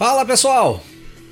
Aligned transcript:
Fala 0.00 0.24
pessoal, 0.24 0.80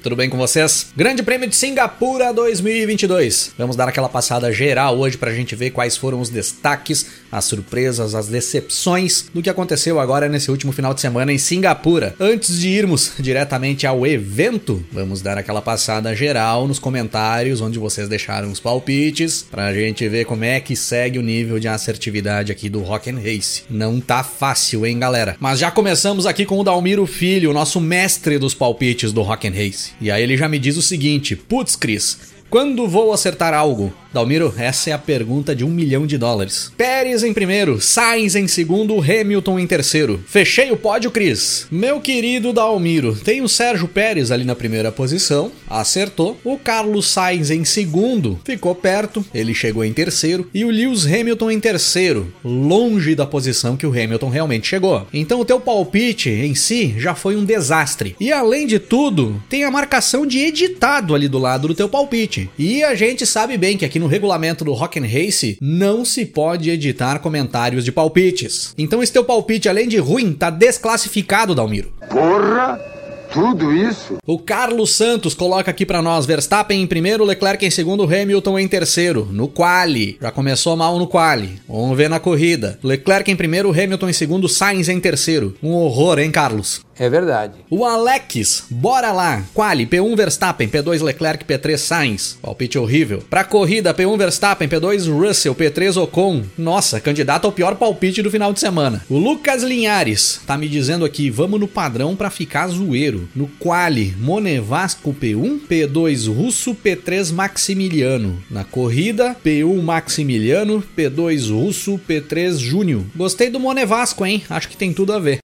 tudo 0.09 0.17
bem 0.17 0.31
com 0.31 0.39
vocês? 0.39 0.87
Grande 0.97 1.23
Prêmio 1.23 1.47
de 1.47 1.55
Singapura 1.55 2.33
2022. 2.33 3.53
Vamos 3.59 3.77
dar 3.77 3.89
aquela 3.89 4.09
passada 4.09 4.51
geral 4.51 4.99
hoje 4.99 5.19
para 5.19 5.31
a 5.31 5.35
gente 5.35 5.55
ver 5.55 5.69
quais 5.69 5.99
foram 5.99 6.19
os 6.19 6.31
destaques, 6.31 7.05
as 7.31 7.45
surpresas, 7.45 8.15
as 8.15 8.27
decepções 8.27 9.27
do 9.35 9.43
que 9.43 9.51
aconteceu 9.51 10.01
agora 10.01 10.27
nesse 10.27 10.51
último 10.51 10.73
final 10.73 10.95
de 10.95 11.03
semana 11.03 11.31
em 11.31 11.37
Singapura. 11.37 12.15
Antes 12.19 12.59
de 12.59 12.71
irmos 12.71 13.13
diretamente 13.21 13.87
ao 13.87 14.07
evento, 14.07 14.83
vamos 14.91 15.21
dar 15.21 15.37
aquela 15.37 15.61
passada 15.61 16.17
geral 16.17 16.67
nos 16.67 16.79
comentários 16.79 17.61
onde 17.61 17.79
vocês 17.79 18.09
deixaram 18.09 18.51
os 18.51 18.61
palpites 18.61 19.45
para 19.51 19.67
a 19.67 19.75
gente 19.75 20.09
ver 20.09 20.25
como 20.25 20.43
é 20.43 20.59
que 20.59 20.75
segue 20.75 21.19
o 21.19 21.23
nível 21.23 21.59
de 21.59 21.69
assertividade 21.69 22.51
aqui 22.51 22.71
do 22.71 22.81
Rock 22.81 23.11
and 23.11 23.19
Race. 23.19 23.65
Não 23.69 24.01
tá 24.01 24.25
fácil, 24.25 24.87
hein, 24.87 24.99
galera? 24.99 25.37
Mas 25.39 25.59
já 25.59 25.71
começamos 25.71 26.25
aqui 26.25 26.47
com 26.47 26.59
o 26.59 26.65
Dalmiro 26.65 27.05
Filho, 27.05 27.53
nosso 27.53 27.79
mestre 27.79 28.39
dos 28.39 28.55
palpites 28.55 29.13
do 29.13 29.21
Rock 29.21 29.47
and 29.47 29.53
Race. 29.53 29.98
E 30.01 30.11
aí 30.11 30.23
ele 30.23 30.37
já 30.37 30.49
me 30.49 30.59
diz 30.59 30.77
o 30.77 30.83
seguinte: 30.83 31.35
Putz, 31.35 31.77
Cris, 31.77 32.19
quando 32.49 32.87
vou 32.89 33.13
acertar 33.13 33.53
algo? 33.55 33.93
Dalmiro, 34.13 34.55
essa 34.57 34.89
é 34.89 34.93
a 34.95 34.99
pergunta 34.99 35.55
de 35.55 35.65
um 35.65 35.69
milhão 35.69 36.07
de 36.07 36.17
dólares. 36.17 36.73
Pérez 36.77 37.23
em 37.23 37.35
primeiro, 37.35 37.79
Sainz 37.81 38.35
em 38.35 38.49
segundo, 38.49 38.99
Hamilton 38.99 39.59
em 39.59 39.67
terceiro. 39.67 40.25
Fechei 40.27 40.71
o 40.71 40.77
pódio, 40.77 41.11
Cris. 41.11 41.67
Meu 41.71 42.01
querido 42.01 42.53
Dalmiro, 42.53 43.15
tem 43.15 43.43
o 43.43 43.49
Sérgio 43.49 43.87
Pérez 43.87 44.31
ali 44.31 44.45
na 44.45 44.55
primeira 44.55 44.91
posição, 44.91 45.53
acertou. 45.69 46.39
O 46.43 46.57
Carlos 46.57 47.07
Sainz 47.07 47.51
em 47.51 47.65
segundo, 47.65 48.41
ficou 48.45 48.75
perto, 48.75 49.25
ele 49.35 49.53
chegou 49.53 49.85
em 49.85 49.93
terceiro. 49.93 50.49
E 50.55 50.65
o 50.65 50.71
Lewis 50.71 51.05
Hamilton 51.05 51.51
em 51.51 51.61
terceiro, 51.61 52.33
longe 52.43 53.15
da 53.15 53.27
posição 53.27 53.77
que 53.77 53.87
o 53.87 53.91
Hamilton 53.91 54.31
realmente 54.31 54.69
chegou. 54.69 55.07
Então 55.13 55.41
o 55.41 55.45
teu 55.45 55.61
palpite 55.61 56.31
em 56.31 56.55
si 56.55 56.95
já 56.97 57.15
foi 57.15 57.37
um 57.37 57.45
desastre. 57.45 58.17
E 58.19 58.33
além 58.33 58.67
de 58.67 58.79
tudo, 58.79 59.43
tem 59.51 59.65
a 59.65 59.71
marcação 59.71 60.27
de 60.27 60.39
editado 60.39 61.15
ali 61.15 61.29
do 61.29 61.39
lado 61.39 61.69
do 61.69 61.75
teu 61.75 61.89
palpite. 61.91 62.49
E 62.59 62.83
a 62.83 62.95
gente 62.95 63.27
sabe 63.27 63.59
bem 63.59 63.77
que 63.77 63.85
aqui 63.85 63.98
no 63.99 64.07
regulamento 64.07 64.65
do 64.65 64.73
Rock 64.73 64.99
and 64.99 65.07
Race 65.07 65.59
não 65.61 66.05
se 66.05 66.27
pode 66.27 66.71
editar 66.71 67.19
comentários 67.19 67.85
de 67.85 67.93
palpites. 67.93 68.75
Então 68.77 69.03
esse 69.03 69.13
teu 69.13 69.25
palpite, 69.25 69.69
além 69.69 69.89
de 69.89 69.99
ruim, 69.99 70.33
tá 70.33 70.51
desclassificado, 70.51 71.55
Dalmiro. 71.55 71.93
Porra! 72.09 72.98
Tudo 73.33 73.73
isso? 73.75 74.17
O 74.27 74.39
Carlos 74.39 74.95
Santos 74.95 75.35
coloca 75.35 75.71
aqui 75.71 75.85
para 75.85 76.03
nós 76.03 76.27
Verstappen 76.27 76.83
em 76.83 76.87
primeiro, 76.87 77.25
Leclerc 77.25 77.65
em 77.65 77.71
segundo, 77.71 78.05
Hamilton 78.05 78.59
em 78.59 78.69
terceiro. 78.69 79.29
No 79.31 79.49
quali. 79.49 80.19
Já 80.21 80.31
começou 80.31 80.77
mal 80.77 80.99
no 80.99 81.07
quali. 81.07 81.61
Vamos 81.69 81.97
ver 81.97 82.09
na 82.09 82.19
corrida. 82.19 82.79
Leclerc 82.83 83.31
em 83.31 83.37
primeiro, 83.37 83.71
Hamilton 83.71 84.09
em 84.09 84.13
segundo, 84.13 84.49
Sainz 84.49 84.89
em 84.89 85.01
terceiro. 85.01 85.55
Um 85.63 85.73
horror, 85.73 86.19
hein, 86.19 86.31
Carlos? 86.31 86.81
É 86.99 87.09
verdade. 87.09 87.55
O 87.71 87.85
Alex, 87.85 88.65
bora 88.69 89.13
lá. 89.13 89.45
Quali, 89.55 89.87
P1 89.87 90.17
Verstappen, 90.17 90.69
P2 90.69 91.01
Leclerc, 91.01 91.45
P3 91.45 91.77
Sainz. 91.77 92.37
Palpite 92.43 92.77
horrível. 92.77 93.23
Pra 93.31 93.45
corrida, 93.45 93.95
P1 93.95 94.19
Verstappen, 94.19 94.69
P2 94.69 95.09
Russell, 95.09 95.55
P3 95.55 95.97
Ocon. 95.97 96.43
Nossa, 96.57 96.99
candidato 96.99 97.45
ao 97.45 97.53
pior 97.53 97.77
palpite 97.77 98.21
do 98.21 98.31
final 98.31 98.53
de 98.53 98.59
semana. 98.59 99.05
O 99.09 99.17
Lucas 99.17 99.63
Linhares 99.63 100.41
tá 100.45 100.59
me 100.59 100.69
dizendo 100.69 101.05
aqui, 101.05 101.31
vamos 101.31 101.61
no 101.61 101.69
padrão 101.69 102.17
pra 102.17 102.31
ficar 102.31 102.67
zoeiro. 102.67 103.18
No 103.35 103.49
Quali, 103.59 104.15
Monevasco 104.19 105.15
P1, 105.15 105.61
P2 105.69 106.33
Russo, 106.33 106.75
P3 106.75 107.33
Maximiliano. 107.33 108.43
Na 108.51 108.65
corrida, 108.65 109.37
P1 109.45 109.83
Maximiliano, 109.83 110.83
P2 110.97 111.51
Russo, 111.51 111.99
P3 112.09 112.59
Júnior. 112.59 113.03
Gostei 113.15 113.51
do 113.51 113.61
Monevasco, 113.61 114.25
hein? 114.25 114.43
Acho 114.49 114.69
que 114.69 114.77
tem 114.77 114.93
tudo 114.93 115.13
a 115.13 115.19
ver. 115.19 115.39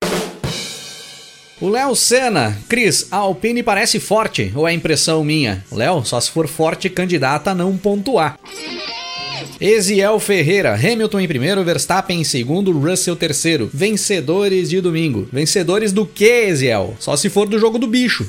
O 1.60 1.68
Léo 1.68 1.94
Senna, 1.94 2.58
Cris, 2.68 3.06
a 3.10 3.16
Alpine 3.16 3.62
parece 3.62 4.00
forte, 4.00 4.52
ou 4.54 4.66
é 4.68 4.72
impressão 4.72 5.24
minha? 5.24 5.64
Léo, 5.70 6.04
só 6.04 6.20
se 6.20 6.30
for 6.30 6.48
forte, 6.48 6.90
candidata 6.90 7.52
a 7.52 7.54
não 7.54 7.76
pontuar. 7.76 8.38
Eziel 9.60 10.18
Ferreira, 10.18 10.74
Hamilton 10.74 11.20
em 11.20 11.28
primeiro, 11.28 11.64
Verstappen 11.64 12.20
em 12.20 12.24
segundo, 12.24 12.72
Russell 12.72 13.16
terceiro. 13.16 13.70
Vencedores 13.72 14.70
de 14.70 14.80
domingo. 14.80 15.28
Vencedores 15.32 15.92
do 15.92 16.04
que, 16.04 16.46
Eziel? 16.46 16.96
Só 16.98 17.16
se 17.16 17.28
for 17.28 17.48
do 17.48 17.58
jogo 17.58 17.78
do 17.78 17.86
bicho. 17.86 18.26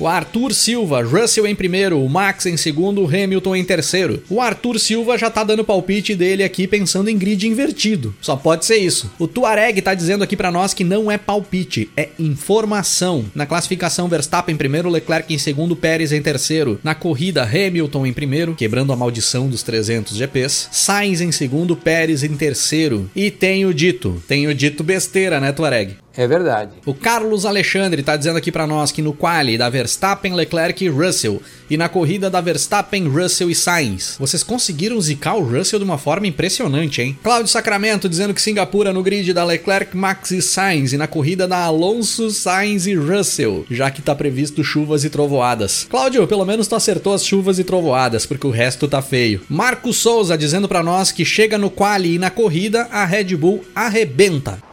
O 0.00 0.06
Arthur 0.06 0.54
Silva, 0.54 1.02
Russell 1.02 1.44
em 1.44 1.56
primeiro, 1.56 2.00
o 2.00 2.08
Max 2.08 2.46
em 2.46 2.56
segundo, 2.56 3.04
Hamilton 3.04 3.56
em 3.56 3.64
terceiro. 3.64 4.22
O 4.30 4.40
Arthur 4.40 4.78
Silva 4.78 5.18
já 5.18 5.28
tá 5.28 5.42
dando 5.42 5.64
palpite 5.64 6.14
dele 6.14 6.44
aqui 6.44 6.68
pensando 6.68 7.10
em 7.10 7.18
grid 7.18 7.48
invertido. 7.48 8.14
Só 8.20 8.36
pode 8.36 8.64
ser 8.64 8.76
isso. 8.76 9.10
O 9.18 9.26
Tuareg 9.26 9.82
tá 9.82 9.94
dizendo 9.94 10.22
aqui 10.22 10.36
para 10.36 10.52
nós 10.52 10.72
que 10.72 10.84
não 10.84 11.10
é 11.10 11.18
palpite, 11.18 11.90
é 11.96 12.10
informação. 12.16 13.24
Na 13.34 13.44
classificação, 13.44 14.08
Verstappen 14.08 14.54
em 14.54 14.58
primeiro, 14.58 14.88
Leclerc 14.88 15.34
em 15.34 15.38
segundo, 15.38 15.74
Pérez 15.74 16.12
em 16.12 16.22
terceiro. 16.22 16.78
Na 16.84 16.94
corrida, 16.94 17.42
Hamilton 17.42 18.06
em 18.06 18.12
primeiro, 18.12 18.54
quebrando 18.54 18.92
a 18.92 18.96
maldição 18.96 19.48
dos 19.48 19.64
300 19.64 20.16
GPs. 20.16 20.68
Sainz 20.70 21.20
em 21.20 21.32
segundo, 21.32 21.74
Pérez 21.74 22.22
em 22.22 22.36
terceiro. 22.36 23.10
E 23.16 23.32
tenho 23.32 23.74
dito, 23.74 24.22
tenho 24.28 24.54
dito 24.54 24.84
besteira, 24.84 25.40
né, 25.40 25.50
Tuareg? 25.50 25.96
É 26.18 26.26
verdade. 26.26 26.72
O 26.84 26.92
Carlos 26.92 27.46
Alexandre 27.46 28.02
tá 28.02 28.16
dizendo 28.16 28.38
aqui 28.38 28.50
para 28.50 28.66
nós 28.66 28.90
que 28.90 29.00
no 29.00 29.12
quali 29.12 29.56
da 29.56 29.70
Verstappen, 29.70 30.34
Leclerc 30.34 30.84
e 30.84 30.88
Russell 30.88 31.40
e 31.70 31.76
na 31.76 31.88
corrida 31.88 32.28
da 32.28 32.40
Verstappen, 32.40 33.06
Russell 33.06 33.48
e 33.48 33.54
Sainz. 33.54 34.16
Vocês 34.18 34.42
conseguiram 34.42 35.00
zicar 35.00 35.36
o 35.36 35.44
Russell 35.44 35.78
de 35.78 35.84
uma 35.84 35.96
forma 35.96 36.26
impressionante, 36.26 37.00
hein? 37.00 37.16
Cláudio 37.22 37.46
Sacramento 37.46 38.08
dizendo 38.08 38.34
que 38.34 38.42
Singapura 38.42 38.92
no 38.92 39.00
grid 39.00 39.32
da 39.32 39.44
Leclerc, 39.44 39.96
Max 39.96 40.32
e 40.32 40.42
Sainz 40.42 40.92
e 40.92 40.96
na 40.96 41.06
corrida 41.06 41.46
da 41.46 41.58
Alonso, 41.58 42.32
Sainz 42.32 42.88
e 42.88 42.96
Russell, 42.96 43.64
já 43.70 43.88
que 43.88 44.02
tá 44.02 44.12
previsto 44.12 44.64
chuvas 44.64 45.04
e 45.04 45.10
trovoadas. 45.10 45.86
Cláudio, 45.88 46.26
pelo 46.26 46.44
menos 46.44 46.66
tu 46.66 46.74
acertou 46.74 47.14
as 47.14 47.24
chuvas 47.24 47.60
e 47.60 47.64
trovoadas, 47.64 48.26
porque 48.26 48.46
o 48.46 48.50
resto 48.50 48.88
tá 48.88 49.00
feio. 49.00 49.42
Marco 49.48 49.92
Souza 49.92 50.36
dizendo 50.36 50.66
para 50.66 50.82
nós 50.82 51.12
que 51.12 51.24
chega 51.24 51.56
no 51.56 51.70
quali 51.70 52.16
e 52.16 52.18
na 52.18 52.28
corrida 52.28 52.88
a 52.90 53.04
Red 53.04 53.36
Bull 53.36 53.64
arrebenta. 53.72 54.66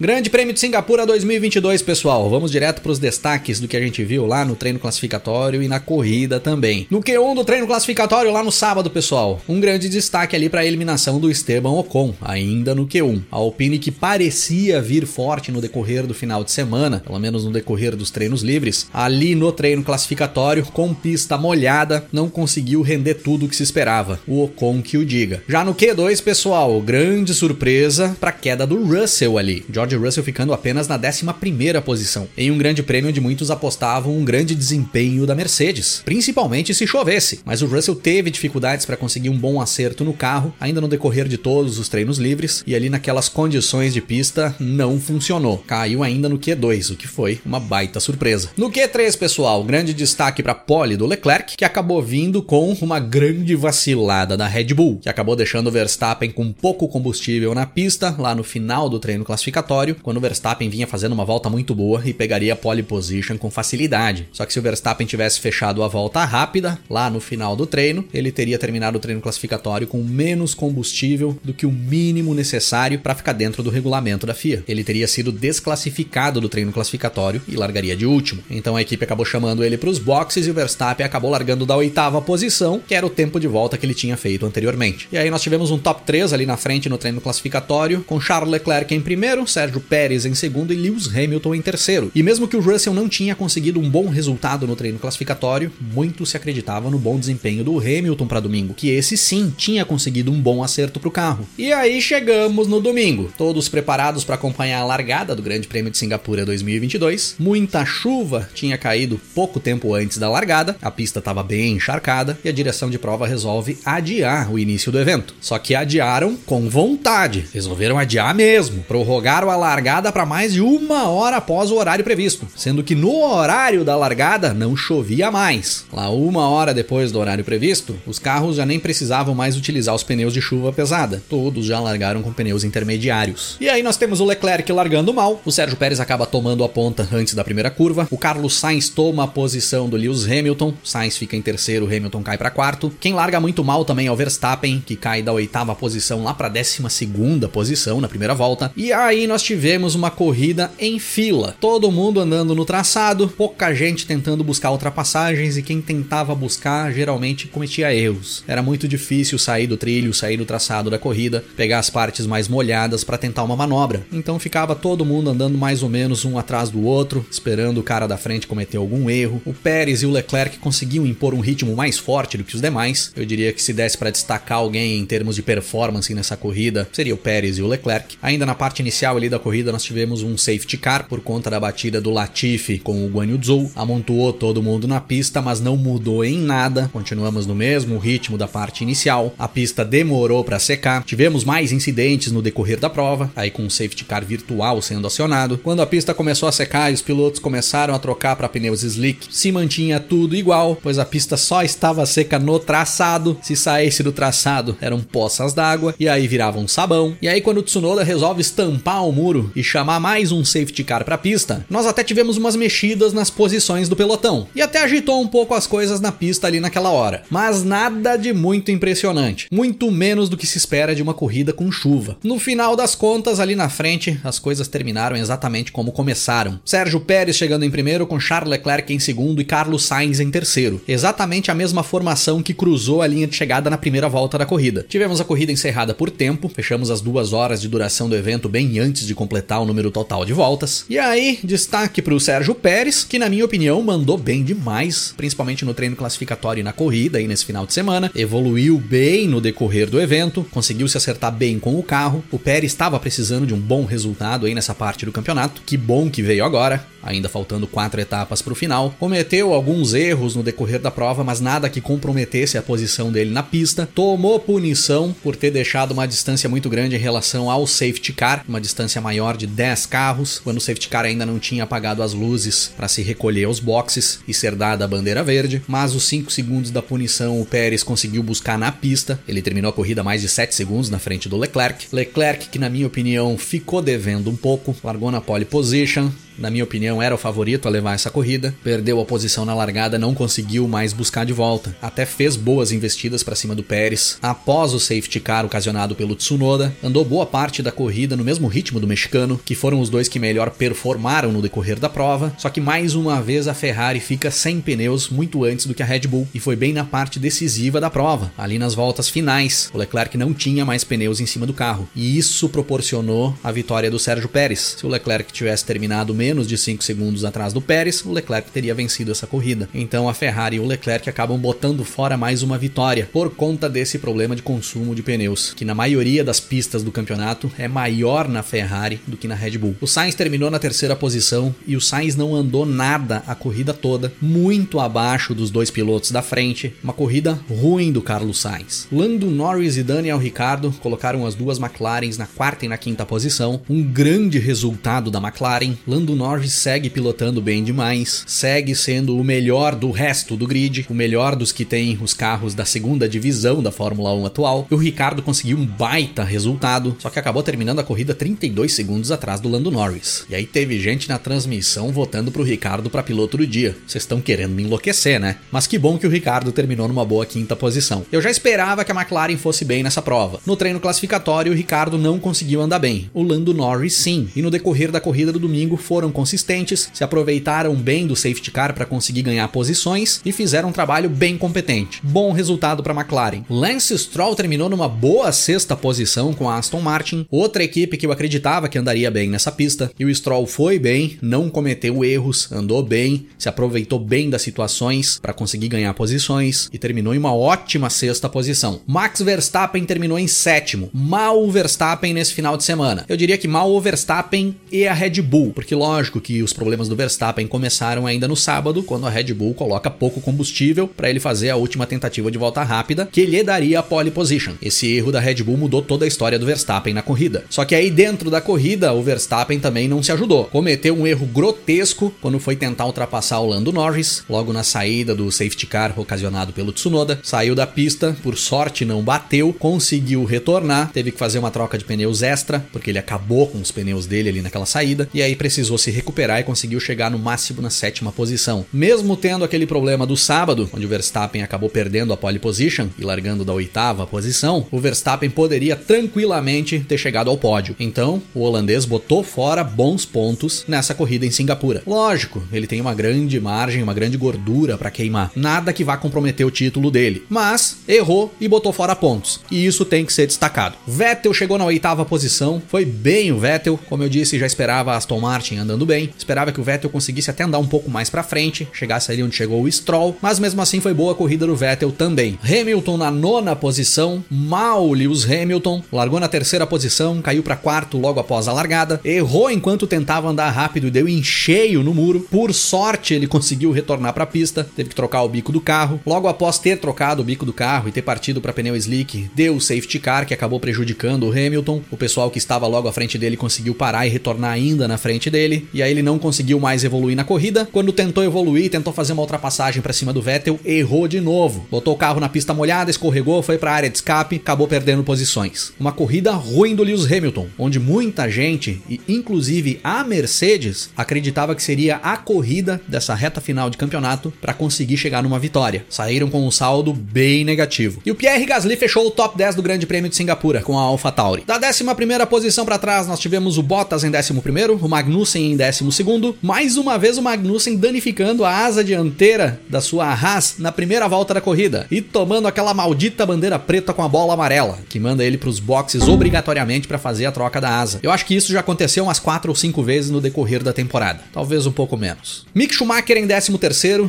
Grande 0.00 0.28
Prêmio 0.28 0.52
de 0.52 0.58
Singapura 0.58 1.06
2022, 1.06 1.80
pessoal. 1.80 2.28
Vamos 2.28 2.50
direto 2.50 2.82
para 2.82 2.90
os 2.90 2.98
destaques 2.98 3.60
do 3.60 3.68
que 3.68 3.76
a 3.76 3.80
gente 3.80 4.02
viu 4.02 4.26
lá 4.26 4.44
no 4.44 4.56
treino 4.56 4.80
classificatório 4.80 5.62
e 5.62 5.68
na 5.68 5.78
corrida 5.78 6.40
também. 6.40 6.84
No 6.90 7.00
Q1 7.00 7.36
do 7.36 7.44
treino 7.44 7.64
classificatório 7.64 8.32
lá 8.32 8.42
no 8.42 8.50
sábado, 8.50 8.90
pessoal, 8.90 9.40
um 9.48 9.60
grande 9.60 9.88
destaque 9.88 10.34
ali 10.34 10.48
para 10.48 10.62
a 10.62 10.66
eliminação 10.66 11.20
do 11.20 11.30
Esteban 11.30 11.70
Ocon, 11.70 12.12
ainda 12.20 12.74
no 12.74 12.88
Q1. 12.88 13.22
A 13.30 13.36
Alpine 13.36 13.78
que 13.78 13.92
parecia 13.92 14.82
vir 14.82 15.06
forte 15.06 15.52
no 15.52 15.60
decorrer 15.60 16.08
do 16.08 16.12
final 16.12 16.42
de 16.42 16.50
semana, 16.50 16.98
pelo 16.98 17.20
menos 17.20 17.44
no 17.44 17.52
decorrer 17.52 17.94
dos 17.94 18.10
treinos 18.10 18.42
livres, 18.42 18.88
ali 18.92 19.36
no 19.36 19.52
treino 19.52 19.84
classificatório, 19.84 20.66
com 20.72 20.92
pista 20.92 21.38
molhada, 21.38 22.04
não 22.12 22.28
conseguiu 22.28 22.82
render 22.82 23.14
tudo 23.14 23.46
o 23.46 23.48
que 23.48 23.54
se 23.54 23.62
esperava. 23.62 24.18
O 24.26 24.42
Ocon 24.42 24.82
que 24.82 24.98
o 24.98 25.06
diga. 25.06 25.44
Já 25.48 25.64
no 25.64 25.72
Q2, 25.72 26.20
pessoal, 26.20 26.80
grande 26.80 27.32
surpresa 27.32 28.16
para 28.18 28.32
queda 28.32 28.66
do 28.66 28.82
Russell 28.82 29.38
ali. 29.38 29.64
George 29.70 29.83
Russell 29.92 30.24
ficando 30.24 30.52
apenas 30.52 30.88
na 30.88 30.98
11ª 30.98 31.80
posição, 31.82 32.26
em 32.36 32.50
um 32.50 32.56
grande 32.56 32.82
prêmio 32.82 33.10
onde 33.10 33.20
muitos 33.20 33.50
apostavam 33.50 34.16
um 34.16 34.24
grande 34.24 34.54
desempenho 34.54 35.26
da 35.26 35.34
Mercedes, 35.34 36.00
principalmente 36.04 36.74
se 36.74 36.86
chovesse, 36.86 37.40
mas 37.44 37.60
o 37.60 37.66
Russell 37.66 37.94
teve 37.94 38.30
dificuldades 38.30 38.86
para 38.86 38.96
conseguir 38.96 39.28
um 39.28 39.38
bom 39.38 39.60
acerto 39.60 40.04
no 40.04 40.12
carro, 40.12 40.54
ainda 40.58 40.80
no 40.80 40.88
decorrer 40.88 41.28
de 41.28 41.36
todos 41.36 41.78
os 41.78 41.88
treinos 41.88 42.18
livres, 42.18 42.64
e 42.66 42.74
ali 42.74 42.88
naquelas 42.88 43.28
condições 43.28 43.92
de 43.92 44.00
pista 44.00 44.54
não 44.58 44.98
funcionou. 44.98 45.58
Caiu 45.66 46.02
ainda 46.02 46.28
no 46.28 46.38
Q2, 46.38 46.92
o 46.92 46.96
que 46.96 47.06
foi 47.06 47.40
uma 47.44 47.60
baita 47.60 48.00
surpresa. 48.00 48.50
No 48.56 48.70
Q3, 48.70 49.18
pessoal, 49.18 49.62
grande 49.64 49.92
destaque 49.92 50.42
para 50.42 50.54
pole 50.54 50.96
do 50.96 51.06
Leclerc, 51.06 51.56
que 51.56 51.64
acabou 51.64 52.02
vindo 52.02 52.42
com 52.42 52.72
uma 52.80 52.98
grande 52.98 53.54
vacilada 53.54 54.36
da 54.36 54.46
Red 54.46 54.74
Bull, 54.74 54.98
que 55.02 55.08
acabou 55.08 55.36
deixando 55.36 55.66
o 55.66 55.70
Verstappen 55.70 56.30
com 56.30 56.52
pouco 56.52 56.88
combustível 56.88 57.54
na 57.54 57.66
pista 57.66 58.14
lá 58.18 58.34
no 58.34 58.44
final 58.44 58.88
do 58.88 58.98
treino 58.98 59.24
classificatório 59.24 59.73
quando 60.02 60.18
o 60.18 60.20
Verstappen 60.20 60.68
vinha 60.68 60.86
fazendo 60.86 61.12
uma 61.12 61.24
volta 61.24 61.50
muito 61.50 61.74
boa 61.74 62.02
e 62.04 62.12
pegaria 62.12 62.52
a 62.52 62.56
pole 62.56 62.82
position 62.82 63.36
com 63.36 63.50
facilidade. 63.50 64.28
Só 64.32 64.46
que 64.46 64.52
se 64.52 64.58
o 64.58 64.62
Verstappen 64.62 65.06
tivesse 65.06 65.40
fechado 65.40 65.82
a 65.82 65.88
volta 65.88 66.24
rápida, 66.24 66.78
lá 66.88 67.10
no 67.10 67.20
final 67.20 67.56
do 67.56 67.66
treino, 67.66 68.04
ele 68.12 68.30
teria 68.30 68.58
terminado 68.58 68.98
o 68.98 69.00
treino 69.00 69.20
classificatório 69.20 69.86
com 69.86 70.02
menos 70.02 70.54
combustível 70.54 71.38
do 71.42 71.52
que 71.52 71.66
o 71.66 71.72
mínimo 71.72 72.34
necessário 72.34 72.98
para 72.98 73.14
ficar 73.14 73.32
dentro 73.32 73.62
do 73.62 73.70
regulamento 73.70 74.26
da 74.26 74.34
FIA. 74.34 74.62
Ele 74.68 74.84
teria 74.84 75.08
sido 75.08 75.32
desclassificado 75.32 76.40
do 76.40 76.48
treino 76.48 76.72
classificatório 76.72 77.42
e 77.48 77.56
largaria 77.56 77.96
de 77.96 78.06
último. 78.06 78.42
Então 78.50 78.76
a 78.76 78.82
equipe 78.82 79.04
acabou 79.04 79.24
chamando 79.24 79.64
ele 79.64 79.76
para 79.76 79.90
os 79.90 79.98
boxes 79.98 80.46
e 80.46 80.50
o 80.50 80.54
Verstappen 80.54 81.04
acabou 81.04 81.30
largando 81.30 81.66
da 81.66 81.76
oitava 81.76 82.20
posição, 82.22 82.80
que 82.86 82.94
era 82.94 83.06
o 83.06 83.10
tempo 83.10 83.40
de 83.40 83.48
volta 83.48 83.76
que 83.76 83.86
ele 83.86 83.94
tinha 83.94 84.16
feito 84.16 84.46
anteriormente. 84.46 85.08
E 85.10 85.18
aí 85.18 85.30
nós 85.30 85.42
tivemos 85.42 85.70
um 85.70 85.78
top 85.78 86.02
3 86.04 86.32
ali 86.32 86.46
na 86.46 86.56
frente 86.56 86.88
no 86.88 86.98
treino 86.98 87.20
classificatório, 87.20 88.02
com 88.04 88.20
Charles 88.20 88.50
Leclerc 88.50 88.94
em 88.94 89.00
primeiro, 89.00 89.46
Pérez 89.80 90.26
em 90.26 90.34
segundo 90.34 90.72
e 90.72 90.76
Lewis 90.76 91.08
Hamilton 91.08 91.54
em 91.54 91.62
terceiro. 91.62 92.10
E 92.14 92.22
mesmo 92.22 92.48
que 92.48 92.56
o 92.56 92.60
Russell 92.60 92.94
não 92.94 93.08
tinha 93.08 93.34
conseguido 93.34 93.80
um 93.80 93.88
bom 93.88 94.08
resultado 94.08 94.66
no 94.66 94.76
treino 94.76 94.98
classificatório, 94.98 95.70
muito 95.94 96.26
se 96.26 96.36
acreditava 96.36 96.90
no 96.90 96.98
bom 96.98 97.18
desempenho 97.18 97.64
do 97.64 97.78
Hamilton 97.78 98.26
para 98.26 98.40
domingo, 98.40 98.74
que 98.74 98.90
esse 98.90 99.16
sim 99.16 99.52
tinha 99.56 99.84
conseguido 99.84 100.32
um 100.32 100.40
bom 100.40 100.62
acerto 100.62 101.00
para 101.00 101.08
o 101.08 101.12
carro. 101.12 101.46
E 101.58 101.72
aí 101.72 102.00
chegamos 102.00 102.68
no 102.68 102.80
domingo, 102.80 103.32
todos 103.36 103.68
preparados 103.68 104.24
para 104.24 104.34
acompanhar 104.34 104.80
a 104.80 104.84
largada 104.84 105.34
do 105.34 105.42
Grande 105.42 105.68
Prêmio 105.68 105.90
de 105.90 105.98
Singapura 105.98 106.44
2022. 106.44 107.36
Muita 107.38 107.84
chuva 107.84 108.48
tinha 108.54 108.78
caído 108.78 109.20
pouco 109.34 109.60
tempo 109.60 109.94
antes 109.94 110.18
da 110.18 110.30
largada, 110.30 110.76
a 110.80 110.90
pista 110.90 111.18
estava 111.18 111.42
bem 111.42 111.72
encharcada 111.72 112.38
e 112.44 112.48
a 112.48 112.52
direção 112.52 112.90
de 112.90 112.98
prova 112.98 113.26
resolve 113.26 113.78
adiar 113.84 114.52
o 114.52 114.58
início 114.58 114.90
do 114.90 114.98
evento. 114.98 115.34
Só 115.40 115.58
que 115.58 115.74
adiaram 115.74 116.36
com 116.36 116.68
vontade, 116.68 117.46
resolveram 117.52 117.98
adiar 117.98 118.34
mesmo, 118.34 118.82
prorrogaram 118.82 119.50
a 119.50 119.53
largada 119.56 120.10
para 120.12 120.26
mais 120.26 120.52
de 120.52 120.60
uma 120.60 121.08
hora 121.08 121.36
após 121.36 121.70
o 121.70 121.76
horário 121.76 122.04
previsto, 122.04 122.46
sendo 122.56 122.82
que 122.82 122.94
no 122.94 123.22
horário 123.22 123.84
da 123.84 123.96
largada 123.96 124.52
não 124.52 124.76
chovia 124.76 125.30
mais. 125.30 125.84
Lá 125.92 126.08
uma 126.10 126.48
hora 126.48 126.74
depois 126.74 127.12
do 127.12 127.18
horário 127.18 127.44
previsto, 127.44 127.96
os 128.06 128.18
carros 128.18 128.56
já 128.56 128.66
nem 128.66 128.78
precisavam 128.78 129.34
mais 129.34 129.56
utilizar 129.56 129.94
os 129.94 130.02
pneus 130.02 130.32
de 130.32 130.40
chuva 130.40 130.72
pesada, 130.72 131.22
todos 131.28 131.66
já 131.66 131.80
largaram 131.80 132.22
com 132.22 132.32
pneus 132.32 132.64
intermediários. 132.64 133.56
E 133.60 133.68
aí 133.68 133.82
nós 133.82 133.96
temos 133.96 134.20
o 134.20 134.24
Leclerc 134.24 134.70
largando 134.72 135.12
mal, 135.14 135.40
o 135.44 135.52
Sérgio 135.52 135.76
Pérez 135.76 136.00
acaba 136.00 136.26
tomando 136.26 136.64
a 136.64 136.68
ponta 136.68 137.08
antes 137.12 137.34
da 137.34 137.44
primeira 137.44 137.70
curva, 137.70 138.08
o 138.10 138.18
Carlos 138.18 138.58
Sainz 138.58 138.88
toma 138.88 139.24
a 139.24 139.28
posição 139.28 139.88
do 139.88 139.96
Lewis 139.96 140.24
Hamilton, 140.24 140.74
Sainz 140.82 141.16
fica 141.16 141.36
em 141.36 141.42
terceiro, 141.42 141.86
Hamilton 141.86 142.22
cai 142.22 142.38
para 142.38 142.50
quarto. 142.50 142.92
Quem 143.00 143.12
larga 143.14 143.40
muito 143.40 143.62
mal 143.62 143.84
também 143.84 144.06
é 144.06 144.12
o 144.12 144.16
Verstappen, 144.16 144.82
que 144.84 144.96
cai 144.96 145.22
da 145.22 145.32
oitava 145.32 145.74
posição 145.74 146.24
lá 146.24 146.34
para 146.34 146.48
décima 146.48 146.88
segunda 146.88 147.48
posição 147.48 148.00
na 148.00 148.08
primeira 148.08 148.34
volta. 148.34 148.72
E 148.76 148.92
aí 148.92 149.26
nós 149.26 149.42
tivemos 149.44 149.94
uma 149.94 150.10
corrida 150.10 150.72
em 150.78 150.98
fila, 150.98 151.54
todo 151.60 151.92
mundo 151.92 152.18
andando 152.18 152.54
no 152.54 152.64
traçado, 152.64 153.28
pouca 153.28 153.74
gente 153.74 154.06
tentando 154.06 154.42
buscar 154.42 154.70
ultrapassagens 154.70 155.58
e 155.58 155.62
quem 155.62 155.82
tentava 155.82 156.34
buscar 156.34 156.90
geralmente 156.90 157.46
cometia 157.46 157.94
erros. 157.94 158.42
Era 158.48 158.62
muito 158.62 158.88
difícil 158.88 159.38
sair 159.38 159.66
do 159.66 159.76
trilho, 159.76 160.14
sair 160.14 160.38
do 160.38 160.46
traçado 160.46 160.88
da 160.88 160.98
corrida, 160.98 161.44
pegar 161.58 161.78
as 161.78 161.90
partes 161.90 162.26
mais 162.26 162.48
molhadas 162.48 163.04
para 163.04 163.18
tentar 163.18 163.42
uma 163.42 163.54
manobra. 163.54 164.06
Então 164.10 164.38
ficava 164.38 164.74
todo 164.74 165.04
mundo 165.04 165.28
andando 165.28 165.58
mais 165.58 165.82
ou 165.82 165.90
menos 165.90 166.24
um 166.24 166.38
atrás 166.38 166.70
do 166.70 166.82
outro, 166.82 167.26
esperando 167.30 167.76
o 167.76 167.82
cara 167.82 168.06
da 168.06 168.16
frente 168.16 168.46
cometer 168.46 168.78
algum 168.78 169.10
erro. 169.10 169.42
O 169.44 169.52
Pérez 169.52 170.02
e 170.02 170.06
o 170.06 170.10
Leclerc 170.10 170.56
conseguiam 170.56 171.04
impor 171.04 171.34
um 171.34 171.40
ritmo 171.40 171.76
mais 171.76 171.98
forte 171.98 172.38
do 172.38 172.44
que 172.44 172.54
os 172.54 172.62
demais. 172.62 173.12
Eu 173.14 173.26
diria 173.26 173.52
que 173.52 173.62
se 173.62 173.74
desse 173.74 173.98
para 173.98 174.08
destacar 174.08 174.56
alguém 174.56 174.98
em 174.98 175.04
termos 175.04 175.36
de 175.36 175.42
performance 175.42 176.14
nessa 176.14 176.34
corrida, 176.34 176.88
seria 176.90 177.12
o 177.12 177.18
Pérez 177.18 177.58
e 177.58 177.62
o 177.62 177.66
Leclerc. 177.66 178.16
Ainda 178.22 178.46
na 178.46 178.54
parte 178.54 178.80
inicial 178.80 179.18
ali 179.18 179.33
da 179.34 179.38
corrida 179.38 179.72
nós 179.72 179.82
tivemos 179.82 180.22
um 180.22 180.38
safety 180.38 180.76
car 180.76 181.08
por 181.08 181.20
conta 181.20 181.50
da 181.50 181.58
batida 181.58 182.00
do 182.00 182.10
Latifi 182.10 182.78
com 182.78 183.04
o 183.04 183.08
Guan 183.08 183.26
Yu 183.26 183.40
Zhou. 183.42 183.70
Amontoou 183.74 184.32
todo 184.32 184.62
mundo 184.62 184.86
na 184.86 185.00
pista, 185.00 185.42
mas 185.42 185.60
não 185.60 185.76
mudou 185.76 186.24
em 186.24 186.38
nada. 186.38 186.88
Continuamos 186.92 187.44
no 187.44 187.54
mesmo 187.54 187.98
ritmo 187.98 188.38
da 188.38 188.46
parte 188.46 188.84
inicial. 188.84 189.34
A 189.36 189.48
pista 189.48 189.84
demorou 189.84 190.44
para 190.44 190.60
secar. 190.60 191.02
Tivemos 191.02 191.42
mais 191.42 191.72
incidentes 191.72 192.30
no 192.30 192.40
decorrer 192.40 192.78
da 192.78 192.88
prova, 192.88 193.30
aí 193.34 193.50
com 193.50 193.64
um 193.64 193.70
safety 193.70 194.04
car 194.04 194.24
virtual 194.24 194.80
sendo 194.80 195.06
acionado. 195.06 195.58
Quando 195.58 195.82
a 195.82 195.86
pista 195.86 196.14
começou 196.14 196.48
a 196.48 196.52
secar 196.52 196.92
e 196.92 196.94
os 196.94 197.02
pilotos 197.02 197.40
começaram 197.40 197.92
a 197.92 197.98
trocar 197.98 198.36
para 198.36 198.48
pneus 198.48 198.84
slick, 198.84 199.26
se 199.30 199.50
mantinha 199.50 199.98
tudo 199.98 200.36
igual, 200.36 200.78
pois 200.80 200.98
a 200.98 201.04
pista 201.04 201.36
só 201.36 201.64
estava 201.64 202.06
seca 202.06 202.38
no 202.38 202.60
traçado. 202.60 203.36
Se 203.42 203.56
saísse 203.56 204.04
do 204.04 204.12
traçado, 204.12 204.76
eram 204.80 205.00
poças 205.00 205.52
d'água 205.52 205.92
e 205.98 206.08
aí 206.08 206.28
virava 206.28 206.60
um 206.60 206.68
sabão. 206.68 207.16
E 207.20 207.26
aí 207.26 207.40
quando 207.40 207.58
o 207.58 207.62
Tsunoda 207.62 208.04
resolve 208.04 208.40
estampar 208.40 209.04
o 209.04 209.10
muro 209.10 209.23
e 209.56 209.62
chamar 209.62 209.98
mais 209.98 210.30
um 210.30 210.44
safety 210.44 210.84
car 210.84 211.04
para 211.04 211.14
a 211.14 211.18
pista, 211.18 211.64
nós 211.70 211.86
até 211.86 212.04
tivemos 212.04 212.36
umas 212.36 212.56
mexidas 212.56 213.14
nas 213.14 213.30
posições 213.30 213.88
do 213.88 213.96
pelotão 213.96 214.46
e 214.54 214.60
até 214.60 214.82
agitou 214.82 215.22
um 215.22 215.26
pouco 215.26 215.54
as 215.54 215.66
coisas 215.66 215.98
na 215.98 216.12
pista 216.12 216.46
ali 216.46 216.60
naquela 216.60 216.90
hora. 216.90 217.22
Mas 217.30 217.64
nada 217.64 218.16
de 218.16 218.32
muito 218.34 218.70
impressionante, 218.70 219.48
muito 219.50 219.90
menos 219.90 220.28
do 220.28 220.36
que 220.36 220.46
se 220.46 220.58
espera 220.58 220.94
de 220.94 221.02
uma 221.02 221.14
corrida 221.14 221.52
com 221.52 221.72
chuva. 221.72 222.18
No 222.22 222.38
final 222.38 222.76
das 222.76 222.94
contas, 222.94 223.40
ali 223.40 223.56
na 223.56 223.70
frente, 223.70 224.20
as 224.22 224.38
coisas 224.38 224.68
terminaram 224.68 225.16
exatamente 225.16 225.72
como 225.72 225.92
começaram. 225.92 226.60
Sérgio 226.64 227.00
Pérez 227.00 227.36
chegando 227.36 227.64
em 227.64 227.70
primeiro, 227.70 228.06
com 228.06 228.20
Charles 228.20 228.50
Leclerc 228.50 228.92
em 228.92 228.98
segundo 228.98 229.40
e 229.40 229.44
Carlos 229.44 229.84
Sainz 229.84 230.20
em 230.20 230.30
terceiro. 230.30 230.82
Exatamente 230.86 231.50
a 231.50 231.54
mesma 231.54 231.82
formação 231.82 232.42
que 232.42 232.52
cruzou 232.52 233.00
a 233.00 233.06
linha 233.06 233.26
de 233.26 233.34
chegada 233.34 233.70
na 233.70 233.78
primeira 233.78 234.08
volta 234.08 234.36
da 234.36 234.44
corrida. 234.44 234.84
Tivemos 234.86 235.20
a 235.20 235.24
corrida 235.24 235.52
encerrada 235.52 235.94
por 235.94 236.10
tempo, 236.10 236.48
fechamos 236.48 236.90
as 236.90 237.00
duas 237.00 237.32
horas 237.32 237.60
de 237.60 237.68
duração 237.68 238.08
do 238.08 238.16
evento 238.16 238.48
bem 238.48 238.78
antes 238.78 239.06
de 239.06 239.13
completar 239.14 239.60
o 239.60 239.64
número 239.64 239.90
total 239.90 240.24
de 240.24 240.32
voltas. 240.32 240.84
E 240.88 240.98
aí, 240.98 241.38
destaque 241.42 242.02
para 242.02 242.14
o 242.14 242.20
Sérgio 242.20 242.54
Pérez, 242.54 243.04
que 243.04 243.18
na 243.18 243.28
minha 243.28 243.44
opinião 243.44 243.80
mandou 243.82 244.16
bem 244.16 244.42
demais, 244.42 245.14
principalmente 245.16 245.64
no 245.64 245.74
treino 245.74 245.96
classificatório 245.96 246.60
e 246.60 246.64
na 246.64 246.72
corrida 246.72 247.18
aí 247.18 247.26
nesse 247.26 247.44
final 247.44 247.66
de 247.66 247.72
semana. 247.72 248.10
Evoluiu 248.14 248.78
bem 248.78 249.28
no 249.28 249.40
decorrer 249.40 249.88
do 249.88 250.00
evento, 250.00 250.46
conseguiu 250.50 250.88
se 250.88 250.96
acertar 250.96 251.32
bem 251.32 251.58
com 251.58 251.78
o 251.78 251.82
carro. 251.82 252.24
O 252.30 252.38
Pérez 252.38 252.72
estava 252.72 252.98
precisando 252.98 253.46
de 253.46 253.54
um 253.54 253.60
bom 253.60 253.84
resultado 253.84 254.46
aí 254.46 254.54
nessa 254.54 254.74
parte 254.74 255.04
do 255.04 255.12
campeonato. 255.12 255.62
Que 255.64 255.76
bom 255.76 256.10
que 256.10 256.22
veio 256.22 256.44
agora, 256.44 256.86
ainda 257.02 257.28
faltando 257.28 257.66
quatro 257.66 258.00
etapas 258.00 258.42
para 258.42 258.52
o 258.52 258.56
final. 258.56 258.94
Cometeu 258.98 259.52
alguns 259.52 259.94
erros 259.94 260.34
no 260.34 260.42
decorrer 260.42 260.80
da 260.80 260.90
prova, 260.90 261.22
mas 261.24 261.40
nada 261.40 261.68
que 261.68 261.80
comprometesse 261.80 262.58
a 262.58 262.62
posição 262.62 263.12
dele 263.12 263.30
na 263.30 263.42
pista. 263.42 263.88
Tomou 263.94 264.38
punição 264.40 265.14
por 265.22 265.36
ter 265.36 265.50
deixado 265.50 265.92
uma 265.92 266.06
distância 266.06 266.48
muito 266.48 266.68
grande 266.68 266.96
em 266.96 266.98
relação 266.98 267.50
ao 267.50 267.66
safety 267.66 268.12
car, 268.12 268.44
uma 268.48 268.60
distância 268.60 268.93
maior 269.00 269.36
de 269.36 269.46
10 269.46 269.86
carros, 269.86 270.38
quando 270.38 270.58
o 270.58 270.60
safety 270.60 270.88
car 270.88 271.04
ainda 271.04 271.26
não 271.26 271.38
tinha 271.38 271.64
apagado 271.64 272.02
as 272.02 272.12
luzes 272.12 272.72
para 272.76 272.88
se 272.88 273.02
recolher 273.02 273.44
aos 273.44 273.60
boxes 273.60 274.20
e 274.26 274.34
ser 274.34 274.54
dada 274.54 274.84
a 274.84 274.88
bandeira 274.88 275.22
verde. 275.22 275.62
Mas 275.66 275.94
os 275.94 276.04
5 276.04 276.30
segundos 276.30 276.70
da 276.70 276.82
punição 276.82 277.40
o 277.40 277.46
Pérez 277.46 277.82
conseguiu 277.82 278.22
buscar 278.22 278.58
na 278.58 278.70
pista. 278.70 279.20
Ele 279.26 279.42
terminou 279.42 279.70
a 279.70 279.72
corrida 279.72 280.02
mais 280.02 280.20
de 280.20 280.28
7 280.28 280.54
segundos 280.54 280.90
na 280.90 280.98
frente 280.98 281.28
do 281.28 281.36
Leclerc. 281.36 281.86
Leclerc, 281.92 282.48
que 282.48 282.58
na 282.58 282.70
minha 282.70 282.86
opinião 282.86 283.36
ficou 283.38 283.82
devendo 283.82 284.30
um 284.30 284.36
pouco, 284.36 284.74
largou 284.82 285.10
na 285.10 285.20
pole 285.20 285.44
position, 285.44 286.10
na 286.38 286.50
minha 286.50 286.64
opinião, 286.64 287.02
era 287.02 287.14
o 287.14 287.18
favorito 287.18 287.66
a 287.66 287.70
levar 287.70 287.94
essa 287.94 288.10
corrida. 288.10 288.54
Perdeu 288.62 289.00
a 289.00 289.04
posição 289.04 289.44
na 289.44 289.54
largada, 289.54 289.98
não 289.98 290.14
conseguiu 290.14 290.66
mais 290.68 290.92
buscar 290.92 291.24
de 291.24 291.32
volta. 291.32 291.74
Até 291.80 292.04
fez 292.06 292.36
boas 292.36 292.72
investidas 292.72 293.22
para 293.22 293.34
cima 293.34 293.54
do 293.54 293.62
Pérez. 293.62 294.18
Após 294.22 294.72
o 294.72 294.80
safety 294.80 295.20
car 295.20 295.44
ocasionado 295.44 295.94
pelo 295.94 296.14
Tsunoda, 296.14 296.74
andou 296.82 297.04
boa 297.04 297.26
parte 297.26 297.62
da 297.62 297.72
corrida 297.72 298.16
no 298.16 298.24
mesmo 298.24 298.48
ritmo 298.48 298.80
do 298.80 298.86
mexicano, 298.86 299.40
que 299.44 299.54
foram 299.54 299.80
os 299.80 299.90
dois 299.90 300.08
que 300.08 300.18
melhor 300.18 300.50
performaram 300.50 301.32
no 301.32 301.42
decorrer 301.42 301.78
da 301.78 301.88
prova. 301.88 302.34
Só 302.38 302.48
que 302.48 302.60
mais 302.60 302.94
uma 302.94 303.20
vez 303.20 303.48
a 303.48 303.54
Ferrari 303.54 304.00
fica 304.00 304.30
sem 304.30 304.60
pneus 304.60 305.08
muito 305.08 305.44
antes 305.44 305.66
do 305.66 305.74
que 305.74 305.82
a 305.82 305.86
Red 305.86 306.00
Bull 306.00 306.28
e 306.34 306.40
foi 306.40 306.56
bem 306.56 306.72
na 306.72 306.84
parte 306.84 307.18
decisiva 307.18 307.80
da 307.80 307.90
prova, 307.90 308.32
ali 308.36 308.58
nas 308.58 308.74
voltas 308.74 309.08
finais. 309.08 309.70
O 309.72 309.78
Leclerc 309.78 310.16
não 310.16 310.32
tinha 310.32 310.64
mais 310.64 310.84
pneus 310.84 311.20
em 311.20 311.26
cima 311.26 311.46
do 311.46 311.52
carro 311.52 311.88
e 311.94 312.18
isso 312.18 312.48
proporcionou 312.48 313.34
a 313.42 313.52
vitória 313.52 313.90
do 313.90 313.98
Sérgio 313.98 314.28
Pérez. 314.28 314.76
Se 314.78 314.86
o 314.86 314.88
Leclerc 314.88 315.32
tivesse 315.32 315.64
terminado 315.64 316.14
menos 316.24 316.48
de 316.48 316.56
5 316.56 316.82
segundos 316.82 317.22
atrás 317.22 317.52
do 317.52 317.60
Pérez, 317.60 318.02
o 318.02 318.10
Leclerc 318.10 318.50
teria 318.50 318.74
vencido 318.74 319.12
essa 319.12 319.26
corrida. 319.26 319.68
Então 319.74 320.08
a 320.08 320.14
Ferrari 320.14 320.56
e 320.56 320.58
o 320.58 320.64
Leclerc 320.64 321.06
acabam 321.06 321.38
botando 321.38 321.84
fora 321.84 322.16
mais 322.16 322.42
uma 322.42 322.56
vitória 322.56 323.06
por 323.12 323.28
conta 323.28 323.68
desse 323.68 323.98
problema 323.98 324.34
de 324.34 324.40
consumo 324.40 324.94
de 324.94 325.02
pneus, 325.02 325.52
que 325.52 325.66
na 325.66 325.74
maioria 325.74 326.24
das 326.24 326.40
pistas 326.40 326.82
do 326.82 326.90
campeonato 326.90 327.52
é 327.58 327.68
maior 327.68 328.26
na 328.26 328.42
Ferrari 328.42 329.02
do 329.06 329.18
que 329.18 329.28
na 329.28 329.34
Red 329.34 329.58
Bull. 329.58 329.76
O 329.82 329.86
Sainz 329.86 330.14
terminou 330.14 330.50
na 330.50 330.58
terceira 330.58 330.96
posição 330.96 331.54
e 331.66 331.76
o 331.76 331.80
Sainz 331.80 332.16
não 332.16 332.34
andou 332.34 332.64
nada 332.64 333.22
a 333.26 333.34
corrida 333.34 333.74
toda, 333.74 334.10
muito 334.18 334.80
abaixo 334.80 335.34
dos 335.34 335.50
dois 335.50 335.70
pilotos 335.70 336.10
da 336.10 336.22
frente. 336.22 336.74
Uma 336.82 336.94
corrida 336.94 337.38
ruim 337.50 337.92
do 337.92 338.00
Carlos 338.00 338.38
Sainz. 338.40 338.88
Lando 338.90 339.30
Norris 339.30 339.76
e 339.76 339.82
Daniel 339.82 340.16
Ricciardo 340.16 340.72
colocaram 340.80 341.26
as 341.26 341.34
duas 341.34 341.58
McLarens 341.58 342.16
na 342.16 342.26
quarta 342.26 342.64
e 342.64 342.68
na 342.68 342.78
quinta 342.78 343.04
posição. 343.04 343.60
Um 343.68 343.82
grande 343.82 344.38
resultado 344.38 345.10
da 345.10 345.18
McLaren. 345.18 345.74
Lando 345.86 346.13
Lando 346.14 346.24
Norris 346.24 346.52
segue 346.52 346.88
pilotando 346.88 347.42
bem 347.42 347.64
demais, 347.64 348.22
segue 348.26 348.74
sendo 348.74 349.18
o 349.18 349.24
melhor 349.24 349.74
do 349.74 349.90
resto 349.90 350.36
do 350.36 350.46
grid, 350.46 350.86
o 350.88 350.94
melhor 350.94 351.34
dos 351.34 351.50
que 351.50 351.64
tem 351.64 351.98
os 352.00 352.14
carros 352.14 352.54
da 352.54 352.64
segunda 352.64 353.08
divisão 353.08 353.60
da 353.60 353.72
Fórmula 353.72 354.14
1 354.14 354.26
atual. 354.26 354.66
E 354.70 354.74
o 354.74 354.78
Ricardo 354.78 355.22
conseguiu 355.22 355.58
um 355.58 355.66
baita 355.66 356.22
resultado, 356.22 356.96
só 357.00 357.10
que 357.10 357.18
acabou 357.18 357.42
terminando 357.42 357.80
a 357.80 357.84
corrida 357.84 358.14
32 358.14 358.72
segundos 358.72 359.10
atrás 359.10 359.40
do 359.40 359.48
Lando 359.48 359.72
Norris. 359.72 360.24
E 360.28 360.36
aí 360.36 360.46
teve 360.46 360.78
gente 360.78 361.08
na 361.08 361.18
transmissão 361.18 361.90
votando 361.90 362.30
pro 362.30 362.44
Ricardo 362.44 362.88
para 362.88 363.02
piloto 363.02 363.36
do 363.36 363.46
dia. 363.46 363.76
Vocês 363.86 364.04
estão 364.04 364.20
querendo 364.20 364.52
me 364.52 364.62
enlouquecer, 364.62 365.18
né? 365.18 365.38
Mas 365.50 365.66
que 365.66 365.78
bom 365.78 365.98
que 365.98 366.06
o 366.06 366.10
Ricardo 366.10 366.52
terminou 366.52 366.86
numa 366.86 367.04
boa 367.04 367.26
quinta 367.26 367.56
posição. 367.56 368.06
Eu 368.12 368.22
já 368.22 368.30
esperava 368.30 368.84
que 368.84 368.92
a 368.92 368.94
McLaren 368.94 369.36
fosse 369.36 369.64
bem 369.64 369.82
nessa 369.82 370.00
prova. 370.00 370.38
No 370.46 370.56
treino 370.56 370.78
classificatório, 370.78 371.50
o 371.50 371.56
Ricardo 371.56 371.98
não 371.98 372.20
conseguiu 372.20 372.60
andar 372.60 372.78
bem. 372.78 373.10
O 373.12 373.22
Lando 373.22 373.52
Norris 373.52 373.94
sim. 373.94 374.28
E 374.36 374.42
no 374.42 374.50
decorrer 374.50 374.92
da 374.92 375.00
corrida 375.00 375.32
do 375.32 375.40
domingo 375.40 375.76
foram 375.76 376.03
consistentes, 376.10 376.90
se 376.92 377.04
aproveitaram 377.04 377.74
bem 377.74 378.06
do 378.06 378.16
safety 378.16 378.50
car 378.50 378.74
para 378.74 378.86
conseguir 378.86 379.22
ganhar 379.22 379.48
posições 379.48 380.20
e 380.24 380.32
fizeram 380.32 380.68
um 380.68 380.72
trabalho 380.72 381.08
bem 381.08 381.36
competente. 381.36 382.00
Bom 382.02 382.32
resultado 382.32 382.82
para 382.82 382.92
a 382.92 382.96
McLaren. 382.96 383.44
Lance 383.48 383.96
Stroll 383.98 384.34
terminou 384.34 384.68
numa 384.68 384.88
boa 384.88 385.32
sexta 385.32 385.76
posição 385.76 386.32
com 386.32 386.48
a 386.48 386.56
Aston 386.56 386.80
Martin, 386.80 387.26
outra 387.30 387.64
equipe 387.64 387.96
que 387.96 388.06
eu 388.06 388.12
acreditava 388.12 388.68
que 388.68 388.78
andaria 388.78 389.10
bem 389.10 389.28
nessa 389.28 389.52
pista. 389.52 389.90
E 389.98 390.04
o 390.04 390.14
Stroll 390.14 390.46
foi 390.46 390.78
bem, 390.78 391.18
não 391.20 391.50
cometeu 391.50 392.04
erros, 392.04 392.50
andou 392.52 392.82
bem, 392.82 393.26
se 393.38 393.48
aproveitou 393.48 393.98
bem 393.98 394.30
das 394.30 394.42
situações 394.42 395.18
para 395.20 395.32
conseguir 395.32 395.68
ganhar 395.68 395.94
posições 395.94 396.68
e 396.72 396.78
terminou 396.78 397.14
em 397.14 397.18
uma 397.18 397.34
ótima 397.34 397.90
sexta 397.90 398.28
posição. 398.28 398.80
Max 398.86 399.20
Verstappen 399.20 399.84
terminou 399.84 400.18
em 400.18 400.26
sétimo. 400.26 400.90
Mal 400.92 401.42
o 401.42 401.50
Verstappen 401.50 402.12
nesse 402.12 402.34
final 402.34 402.56
de 402.56 402.64
semana. 402.64 403.04
Eu 403.08 403.16
diria 403.16 403.38
que 403.38 403.48
mal 403.48 403.70
o 403.70 403.80
Verstappen 403.80 404.56
e 404.70 404.86
a 404.86 404.94
Red 404.94 405.22
Bull, 405.22 405.52
porque 405.52 405.74
lógico 405.94 406.20
que 406.20 406.42
os 406.42 406.52
problemas 406.52 406.88
do 406.88 406.96
Verstappen 406.96 407.46
começaram 407.46 408.04
ainda 408.04 408.26
no 408.26 408.34
sábado, 408.34 408.82
quando 408.82 409.06
a 409.06 409.10
Red 409.10 409.32
Bull 409.32 409.54
coloca 409.54 409.88
pouco 409.88 410.20
combustível 410.20 410.88
para 410.88 411.08
ele 411.08 411.20
fazer 411.20 411.50
a 411.50 411.56
última 411.56 411.86
tentativa 411.86 412.32
de 412.32 412.36
volta 412.36 412.64
rápida, 412.64 413.08
que 413.10 413.24
lhe 413.24 413.42
daria 413.44 413.78
a 413.78 413.82
pole 413.82 414.10
position. 414.10 414.54
Esse 414.60 414.92
erro 414.92 415.12
da 415.12 415.20
Red 415.20 415.44
Bull 415.44 415.56
mudou 415.56 415.80
toda 415.80 416.04
a 416.04 416.08
história 416.08 416.36
do 416.36 416.46
Verstappen 416.46 416.92
na 416.92 417.00
corrida. 417.00 417.44
Só 417.48 417.64
que 417.64 417.76
aí 417.76 417.90
dentro 417.90 418.28
da 418.28 418.40
corrida, 418.40 418.92
o 418.92 419.02
Verstappen 419.04 419.60
também 419.60 419.86
não 419.86 420.02
se 420.02 420.10
ajudou. 420.10 420.46
Cometeu 420.46 420.98
um 420.98 421.06
erro 421.06 421.26
grotesco 421.26 422.12
quando 422.20 422.40
foi 422.40 422.56
tentar 422.56 422.86
ultrapassar 422.86 423.38
o 423.38 423.46
Lando 423.46 423.72
Norris, 423.72 424.24
logo 424.28 424.52
na 424.52 424.64
saída 424.64 425.14
do 425.14 425.30
safety 425.30 425.66
car 425.66 425.94
ocasionado 425.96 426.52
pelo 426.52 426.72
Tsunoda. 426.72 427.20
Saiu 427.22 427.54
da 427.54 427.68
pista, 427.68 428.16
por 428.20 428.36
sorte 428.36 428.84
não 428.84 429.00
bateu, 429.00 429.52
conseguiu 429.52 430.24
retornar, 430.24 430.90
teve 430.92 431.12
que 431.12 431.18
fazer 431.18 431.38
uma 431.38 431.52
troca 431.52 431.78
de 431.78 431.84
pneus 431.84 432.20
extra, 432.20 432.66
porque 432.72 432.90
ele 432.90 432.98
acabou 432.98 433.46
com 433.46 433.60
os 433.60 433.70
pneus 433.70 434.06
dele 434.06 434.28
ali 434.28 434.42
naquela 434.42 434.66
saída, 434.66 435.08
e 435.14 435.22
aí 435.22 435.36
precisou 435.36 435.78
se 435.84 435.90
recuperar 435.90 436.40
e 436.40 436.44
conseguiu 436.44 436.80
chegar 436.80 437.10
no 437.10 437.18
máximo 437.18 437.60
na 437.60 437.70
sétima 437.70 438.10
posição. 438.10 438.64
Mesmo 438.72 439.16
tendo 439.16 439.44
aquele 439.44 439.66
problema 439.66 440.06
do 440.06 440.16
sábado, 440.16 440.68
onde 440.72 440.86
o 440.86 440.88
Verstappen 440.88 441.42
acabou 441.42 441.68
perdendo 441.68 442.12
a 442.12 442.16
pole 442.16 442.38
position 442.38 442.88
e 442.98 443.04
largando 443.04 443.44
da 443.44 443.52
oitava 443.52 444.06
posição, 444.06 444.66
o 444.70 444.78
Verstappen 444.78 445.28
poderia 445.28 445.76
tranquilamente 445.76 446.80
ter 446.80 446.96
chegado 446.96 447.28
ao 447.28 447.36
pódio. 447.36 447.76
Então, 447.78 448.22
o 448.34 448.40
holandês 448.40 448.84
botou 448.84 449.22
fora 449.22 449.62
bons 449.62 450.06
pontos 450.06 450.64
nessa 450.66 450.94
corrida 450.94 451.26
em 451.26 451.30
Singapura. 451.30 451.82
Lógico, 451.86 452.42
ele 452.52 452.66
tem 452.66 452.80
uma 452.80 452.94
grande 452.94 453.38
margem, 453.38 453.82
uma 453.82 453.94
grande 453.94 454.16
gordura 454.16 454.78
para 454.78 454.90
queimar. 454.90 455.32
Nada 455.36 455.72
que 455.72 455.84
vá 455.84 455.96
comprometer 455.96 456.46
o 456.46 456.50
título 456.50 456.90
dele, 456.90 457.24
mas 457.28 457.78
errou 457.86 458.32
e 458.40 458.48
botou 458.48 458.72
fora 458.72 458.96
pontos. 458.96 459.40
E 459.50 459.66
isso 459.66 459.84
tem 459.84 460.04
que 460.06 460.12
ser 460.12 460.26
destacado. 460.26 460.76
Vettel 460.86 461.34
chegou 461.34 461.58
na 461.58 461.66
oitava 461.66 462.04
posição, 462.04 462.62
foi 462.68 462.84
bem 462.84 463.32
o 463.32 463.38
Vettel, 463.38 463.78
como 463.88 464.02
eu 464.02 464.08
disse, 464.08 464.38
já 464.38 464.46
esperava 464.46 464.96
Aston 464.96 465.20
Martin 465.20 465.56
andando 465.56 465.73
bem, 465.84 466.10
esperava 466.16 466.52
que 466.52 466.60
o 466.60 466.64
Vettel 466.64 466.90
conseguisse 466.90 467.30
até 467.30 467.42
andar 467.42 467.58
um 467.58 467.66
pouco 467.66 467.90
mais 467.90 468.08
para 468.08 468.22
frente, 468.22 468.68
chegasse 468.72 469.10
ali 469.10 469.22
onde 469.22 469.34
chegou 469.34 469.62
o 469.62 469.70
Stroll, 469.70 470.16
mas 470.22 470.38
mesmo 470.38 470.62
assim 470.62 470.80
foi 470.80 470.94
boa 470.94 471.12
a 471.12 471.14
corrida 471.14 471.46
do 471.46 471.56
Vettel 471.56 471.90
também. 471.90 472.38
Hamilton 472.44 472.96
na 472.96 473.10
nona 473.10 473.56
posição, 473.56 474.24
mal 474.30 474.92
Lewis 474.92 475.24
Hamilton, 475.24 475.82
largou 475.92 476.20
na 476.20 476.28
terceira 476.28 476.66
posição, 476.66 477.20
caiu 477.20 477.42
para 477.42 477.56
quarto 477.56 477.98
logo 477.98 478.20
após 478.20 478.46
a 478.46 478.52
largada, 478.52 479.00
errou 479.04 479.50
enquanto 479.50 479.86
tentava 479.86 480.28
andar 480.28 480.50
rápido 480.50 480.86
e 480.86 480.90
deu 480.90 481.08
em 481.08 481.22
cheio 481.22 481.82
no 481.82 481.94
muro. 481.94 482.20
Por 482.30 482.52
sorte, 482.52 483.14
ele 483.14 483.26
conseguiu 483.26 483.72
retornar 483.72 484.12
para 484.12 484.24
a 484.24 484.26
pista, 484.26 484.68
teve 484.76 484.90
que 484.90 484.94
trocar 484.94 485.22
o 485.22 485.28
bico 485.28 485.50
do 485.50 485.60
carro. 485.60 486.00
Logo 486.06 486.28
após 486.28 486.58
ter 486.58 486.78
trocado 486.78 487.22
o 487.22 487.24
bico 487.24 487.46
do 487.46 487.52
carro 487.52 487.88
e 487.88 487.92
ter 487.92 488.02
partido 488.02 488.40
para 488.40 488.52
pneu 488.52 488.76
slick, 488.76 489.30
deu 489.34 489.56
o 489.56 489.60
safety 489.60 489.98
car 489.98 490.26
que 490.26 490.34
acabou 490.34 490.60
prejudicando 490.60 491.26
o 491.26 491.30
Hamilton. 491.30 491.82
O 491.90 491.96
pessoal 491.96 492.30
que 492.30 492.38
estava 492.38 492.66
logo 492.66 492.88
à 492.88 492.92
frente 492.92 493.18
dele 493.18 493.36
conseguiu 493.36 493.74
parar 493.74 494.06
e 494.06 494.10
retornar 494.10 494.52
ainda 494.52 494.86
na 494.86 494.98
frente 494.98 495.30
dele, 495.30 495.63
e 495.72 495.82
aí 495.82 495.90
ele 495.90 496.02
não 496.02 496.18
conseguiu 496.18 496.58
mais 496.60 496.84
evoluir 496.84 497.16
na 497.16 497.24
corrida. 497.24 497.68
Quando 497.70 497.92
tentou 497.92 498.24
evoluir, 498.24 498.70
tentou 498.70 498.92
fazer 498.92 499.12
uma 499.12 499.22
ultrapassagem 499.22 499.82
para 499.82 499.92
cima 499.92 500.12
do 500.12 500.22
Vettel, 500.22 500.58
errou 500.64 501.08
de 501.08 501.20
novo. 501.20 501.66
Botou 501.70 501.94
o 501.94 501.96
carro 501.96 502.20
na 502.20 502.28
pista 502.28 502.54
molhada, 502.54 502.90
escorregou, 502.90 503.42
foi 503.42 503.58
para 503.58 503.72
a 503.72 503.74
área 503.74 503.90
de 503.90 503.96
escape, 503.96 504.36
acabou 504.36 504.66
perdendo 504.66 505.04
posições. 505.04 505.72
Uma 505.78 505.92
corrida 505.92 506.32
ruim 506.32 506.74
do 506.74 506.82
Lewis 506.82 507.10
Hamilton, 507.10 507.48
onde 507.58 507.78
muita 507.78 508.28
gente, 508.28 508.82
e 508.88 509.00
inclusive 509.08 509.80
a 509.82 510.04
Mercedes, 510.04 510.90
acreditava 510.96 511.54
que 511.54 511.62
seria 511.62 511.96
a 511.96 512.16
corrida 512.16 512.80
dessa 512.86 513.14
reta 513.14 513.40
final 513.40 513.70
de 513.70 513.76
campeonato 513.76 514.32
para 514.40 514.54
conseguir 514.54 514.96
chegar 514.96 515.22
numa 515.22 515.38
vitória. 515.38 515.84
Saíram 515.88 516.28
com 516.28 516.46
um 516.46 516.50
saldo 516.50 516.92
bem 516.92 517.44
negativo. 517.44 518.00
E 518.04 518.10
o 518.10 518.14
Pierre 518.14 518.46
Gasly 518.46 518.76
fechou 518.76 519.06
o 519.06 519.10
top 519.10 519.36
10 519.36 519.54
do 519.54 519.62
Grande 519.62 519.86
Prêmio 519.86 520.10
de 520.10 520.16
Singapura 520.16 520.62
com 520.62 520.78
a 520.78 520.82
AlphaTauri. 520.82 521.44
Da 521.46 521.56
11 521.56 522.26
posição 522.28 522.64
para 522.64 522.78
trás, 522.78 523.06
nós 523.06 523.20
tivemos 523.20 523.58
o 523.58 523.62
Bottas 523.62 524.04
em 524.04 524.08
11, 524.08 524.32
o 524.80 524.88
Magnussen 524.88 525.52
em 525.52 525.53
12, 525.56 526.34
mais 526.42 526.76
uma 526.76 526.98
vez 526.98 527.18
o 527.18 527.22
Magnussen 527.22 527.76
danificando 527.76 528.44
a 528.44 528.50
asa 528.50 528.84
dianteira 528.84 529.60
da 529.68 529.80
sua 529.80 530.06
Haas 530.06 530.56
na 530.58 530.72
primeira 530.72 531.08
volta 531.08 531.34
da 531.34 531.40
corrida 531.40 531.86
e 531.90 532.00
tomando 532.00 532.48
aquela 532.48 532.74
maldita 532.74 533.26
bandeira 533.26 533.58
preta 533.58 533.92
com 533.92 534.02
a 534.02 534.08
bola 534.08 534.34
amarela, 534.34 534.78
que 534.88 535.00
manda 535.00 535.24
ele 535.24 535.38
para 535.38 535.48
os 535.48 535.58
boxes 535.58 536.06
obrigatoriamente 536.08 536.88
para 536.88 536.98
fazer 536.98 537.26
a 537.26 537.32
troca 537.32 537.60
da 537.60 537.80
asa. 537.80 538.00
Eu 538.02 538.10
acho 538.10 538.26
que 538.26 538.34
isso 538.34 538.52
já 538.52 538.60
aconteceu 538.60 539.04
umas 539.04 539.18
4 539.18 539.50
ou 539.50 539.54
5 539.54 539.82
vezes 539.82 540.10
no 540.10 540.20
decorrer 540.20 540.62
da 540.62 540.72
temporada, 540.72 541.20
talvez 541.32 541.66
um 541.66 541.72
pouco 541.72 541.96
menos. 541.96 542.46
Mick 542.54 542.74
Schumacher 542.74 543.16
em 543.16 543.26
13 543.26 543.52